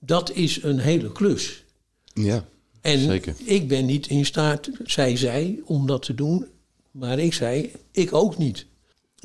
[0.00, 1.64] dat is een hele klus.
[2.14, 2.44] Ja,
[2.80, 3.34] en zeker.
[3.44, 6.46] ik ben niet in staat, zij zei, om dat te doen.
[6.90, 8.66] Maar ik zei, ik ook niet.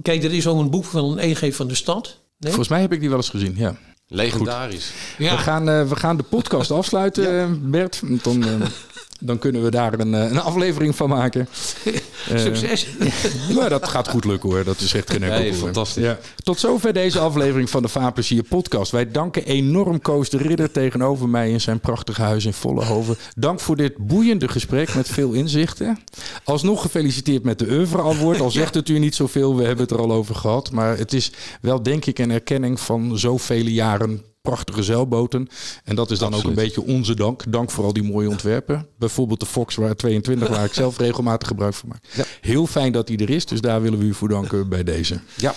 [0.01, 2.05] Kijk, er is ook een boek van een EG van de stad.
[2.37, 2.49] Nee?
[2.49, 3.77] Volgens mij heb ik die wel eens gezien, ja.
[4.13, 4.91] Legendarisch.
[5.17, 5.35] Ja.
[5.35, 7.47] We, gaan, uh, we gaan de podcast afsluiten, ja.
[7.59, 8.01] Bert.
[8.23, 8.53] Dan, uh,
[9.25, 11.47] dan kunnen we daar een, een aflevering van maken.
[12.35, 12.87] Succes.
[12.99, 14.63] Uh, maar dat gaat goed lukken hoor.
[14.63, 16.03] Dat is echt geen nee, fantastisch.
[16.03, 16.19] Ja.
[16.43, 18.91] Tot zover deze aflevering van de Vaarplezier podcast.
[18.91, 23.15] Wij danken enorm Koos de Ridder tegenover mij in zijn prachtige huis in Vollenhoven.
[23.35, 25.99] Dank voor dit boeiende gesprek met veel inzichten.
[26.43, 28.39] Alsnog gefeliciteerd met de Oeuvre Award.
[28.39, 30.71] Al zegt het u niet zoveel, we hebben het er al over gehad.
[30.71, 35.47] Maar het is wel denk ik een erkenning van zoveel jaren prachtige zeilboten.
[35.83, 36.51] En dat is dan Absoluut.
[36.51, 37.43] ook een beetje onze dank.
[37.51, 38.87] Dank voor al die mooie ontwerpen.
[38.97, 42.03] Bijvoorbeeld de Fox waar 22, waar ik zelf regelmatig gebruik van maak.
[42.15, 42.23] Ja.
[42.41, 45.19] Heel fijn dat die er is, dus daar willen we u voor danken bij deze.
[45.35, 45.53] Ja.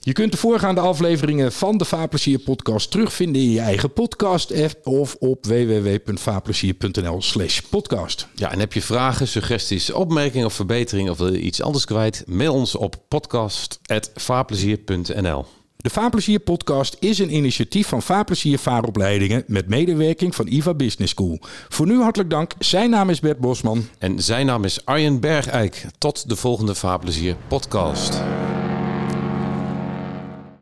[0.00, 4.86] Je kunt de voorgaande afleveringen van de Vaarplezier podcast terugvinden in je eigen podcast app
[4.86, 8.26] of op www.vaarplezier.nl slash podcast.
[8.34, 12.22] Ja, en heb je vragen, suggesties, opmerkingen of verbeteringen of wil je iets anders kwijt?
[12.26, 15.46] Mail ons op podcast.vaarplezier.nl
[15.86, 21.38] de Vaarplezier podcast is een initiatief van Vaarplezier Vaaropleidingen met medewerking van IVA Business School.
[21.68, 22.52] Voor nu hartelijk dank.
[22.58, 23.88] Zijn naam is Bert Bosman.
[23.98, 25.86] En zijn naam is Arjen Bergijk.
[25.98, 28.22] Tot de volgende Vaarplezier podcast.